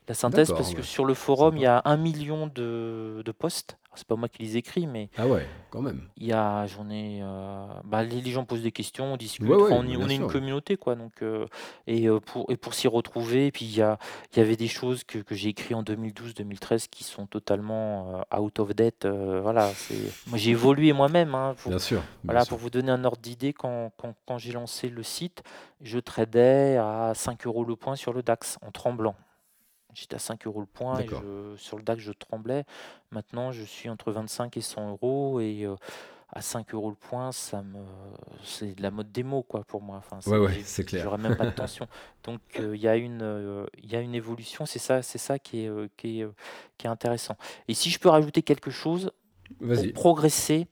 [0.08, 3.76] la synthèse, parce que sur le forum, il y a un million de, de posts
[3.96, 6.02] c'est pas moi qui les écris, mais Ah ouais, quand même.
[6.16, 9.86] il y a, j'en ai, euh, bah, les, gens posent des questions, on discute, on,
[9.86, 10.94] est une communauté, quoi.
[10.94, 11.46] Donc, euh,
[11.86, 13.98] et euh, pour et pour s'y retrouver, puis il y a,
[14.32, 18.58] il y avait des choses que, que j'ai écrites en 2012-2013 qui sont totalement out
[18.58, 19.06] of date.
[19.06, 21.34] voilà, c'est, moi j'ai évolué moi-même.
[21.34, 22.02] Hein, Bien sûr.
[22.24, 25.42] voilà, pour vous donner un ordre d'idée, quand, quand, quand j'ai lancé le site,
[25.80, 29.16] je tradais à 5 euros le point sur le DAX en tremblant.
[29.94, 31.08] J'étais à 5 euros le point et
[31.56, 32.64] sur le DAX, je tremblais.
[33.10, 35.76] Maintenant, je suis entre 25 et 100 euros et euh,
[36.30, 37.78] à 5 euros le point, ça me,
[38.42, 40.02] c'est de la mode démo quoi pour moi.
[40.04, 41.04] Enfin, ouais, c'est clair.
[41.04, 41.86] J'aurais même pas de tension.
[42.24, 44.66] Donc euh, il y a une, euh, y a une évolution.
[44.66, 46.28] C'est ça, c'est ça qui est, qui est,
[46.76, 47.36] qui est intéressant.
[47.68, 49.12] Et si je peux rajouter quelque chose,
[49.60, 50.66] pour progresser,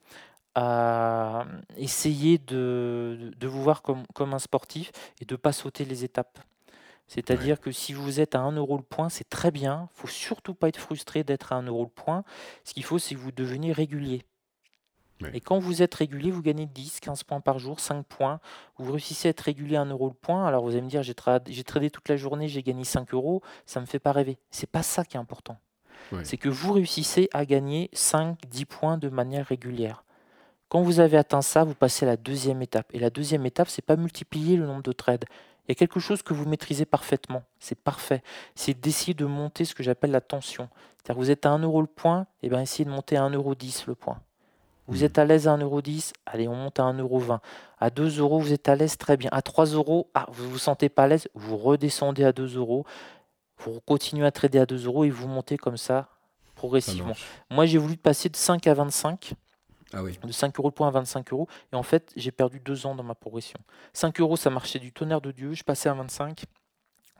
[0.54, 1.46] à
[1.76, 6.38] essayer de, de vous voir comme, comme un sportif et de pas sauter les étapes.
[7.08, 9.88] C'est-à-dire que si vous êtes à 1 euro le point, c'est très bien.
[9.92, 12.24] Il faut surtout pas être frustré d'être à 1 euro le point.
[12.64, 14.24] Ce qu'il faut, c'est que vous deveniez régulier.
[15.34, 18.40] Et quand vous êtes régulier, vous gagnez 10, 15 points par jour, 5 points.
[18.78, 20.46] Vous réussissez à être régulier à 1 euro le point.
[20.46, 23.42] Alors vous allez me dire, j'ai tradé toute la journée, j'ai gagné 5 euros.
[23.66, 24.38] Ça ne me fait pas rêver.
[24.50, 25.58] C'est pas ça qui est important.
[26.24, 30.04] C'est que vous réussissez à gagner 5, 10 points de manière régulière.
[30.72, 32.86] Quand vous avez atteint ça, vous passez à la deuxième étape.
[32.94, 35.26] Et la deuxième étape, c'est pas multiplier le nombre de trades.
[35.68, 38.22] Il y a quelque chose que vous maîtrisez parfaitement, c'est parfait.
[38.54, 40.70] C'est d'essayer de monter ce que j'appelle la tension.
[40.96, 43.18] C'est-à-dire que vous êtes à 1 euro le point, et eh bien essayez de monter
[43.18, 43.54] à 1,10 euro
[43.86, 44.18] le point.
[44.86, 45.04] Vous hmm.
[45.04, 45.82] êtes à l'aise à 1,10 euro,
[46.24, 47.22] allez, on monte à 1,20 euro.
[47.78, 49.28] À 2 euros, vous êtes à l'aise, très bien.
[49.30, 52.56] À 3 euros, ah, vous ne vous sentez pas à l'aise, vous redescendez à 2
[52.56, 52.86] euros.
[53.58, 56.08] Vous continuez à trader à 2 euros et vous montez comme ça
[56.54, 57.12] progressivement.
[57.50, 59.34] Moi, j'ai voulu passer de 5 à 25.
[59.92, 61.48] Ah de 5 euros le point à 25 euros.
[61.72, 63.58] Et en fait, j'ai perdu deux ans dans ma progression.
[63.92, 65.52] 5 euros, ça marchait du tonnerre de Dieu.
[65.54, 66.44] Je passais à 25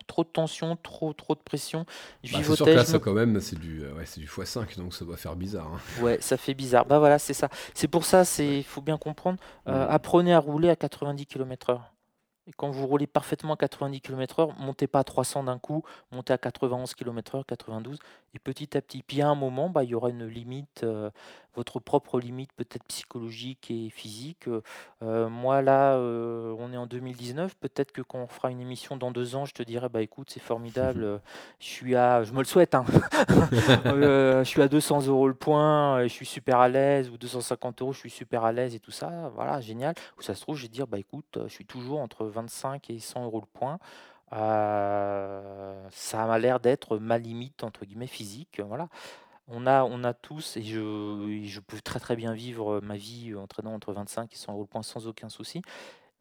[0.06, 1.86] trop de tension, trop, trop de pression.
[2.22, 4.26] Je bah, c'est sûr que là, ça, quand même, c'est du, euh, ouais, c'est du
[4.26, 5.68] x5, donc ça doit faire bizarre.
[5.72, 6.02] Hein.
[6.02, 6.86] Ouais, ça fait bizarre.
[6.86, 7.48] Bah voilà, c'est ça.
[7.74, 9.38] C'est pour ça, il faut bien comprendre.
[9.68, 11.80] Euh, apprenez à rouler à 90 km/h.
[12.48, 16.32] Et quand vous roulez parfaitement à 90 km/h, montez pas à 300 d'un coup, montez
[16.32, 18.00] à 91 km/h, 92,
[18.34, 19.02] et petit à petit.
[19.02, 21.10] Puis à un moment, bah, il y aura une limite, euh,
[21.54, 24.48] votre propre limite peut-être psychologique et physique.
[25.02, 28.96] Euh, moi là, euh, on est en 2019, peut-être que quand on fera une émission
[28.96, 31.20] dans deux ans, je te dirai, bah écoute, c'est formidable,
[31.60, 32.84] je suis à, je me le souhaite, hein.
[33.84, 37.92] je suis à 200 euros le point, je suis super à l'aise, ou 250 euros,
[37.92, 39.94] je suis super à l'aise et tout ça, voilà, génial.
[40.18, 42.98] Ou ça se trouve, je vais dire, bah écoute, je suis toujours entre 25 et
[42.98, 43.78] 100 euros le point.
[44.32, 48.88] Euh, ça m'a l'air d'être ma limite entre guillemets physique, voilà.
[49.48, 53.34] On a on a tous et je je peux très, très bien vivre, ma vie
[53.34, 55.62] en traînant entre 25 et 100 euros le point sans aucun souci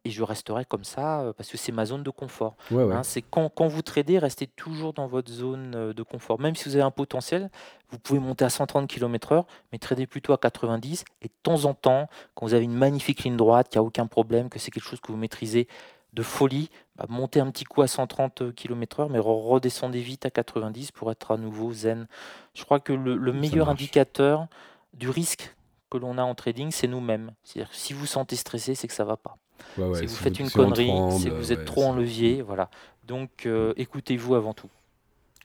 [0.04, 2.56] et je resterai comme ça, parce que c'est ma zone de confort,
[2.90, 3.02] hein.
[3.04, 6.40] C'est quand quand vous tradez, restez toujours dans votre zone, de confort.
[6.40, 7.50] Même si vous avez un potentiel,
[7.90, 11.74] vous pouvez monter à 130 km/h, mais tradez plutôt à 90 et de temps en
[11.74, 14.70] temps, quand vous avez une magnifique ligne droite, qu'il y a aucun problème, que c'est
[14.72, 15.68] quelque chose que vous maîtrisez
[16.14, 16.70] de folie,
[17.08, 21.36] montez un petit coup à 130 km/h, mais redescendez vite à 90 pour être à
[21.36, 22.06] nouveau zen.
[22.54, 24.46] Je crois que le, le meilleur indicateur
[24.94, 25.54] du risque
[25.90, 27.32] que l'on a en trading, c'est nous-mêmes.
[27.44, 29.36] C'est-à-dire que si vous sentez stressé, c'est que ça va pas.
[29.76, 31.60] Ouais, ouais, c'est que vous si faites une si on connerie, c'est que vous êtes
[31.60, 32.70] ouais, trop en levier, voilà.
[33.04, 34.70] Donc euh, écoutez-vous avant tout.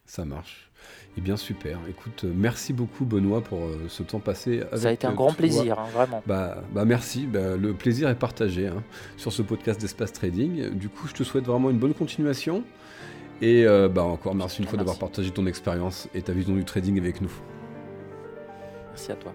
[0.06, 0.67] Ça marche.
[1.18, 1.80] Eh bien, super.
[1.90, 5.12] Écoute, euh, merci beaucoup, Benoît, pour euh, ce temps passé avec ça a été un
[5.12, 5.38] euh, grand toi.
[5.38, 6.22] plaisir, hein, vraiment.
[6.28, 8.84] Bah, bah merci, Bah, le plaisir est partagé hein,
[9.18, 10.70] sur ce podcast d'Espace Trading.
[10.70, 12.64] Du coup, je te souhaite vraiment une bonne continuation.
[13.42, 16.66] Et euh, bah, encore merci une fois d'avoir partagé ton expérience et ta vision du
[16.66, 17.32] trading avec nous.
[18.90, 19.34] Merci à toi.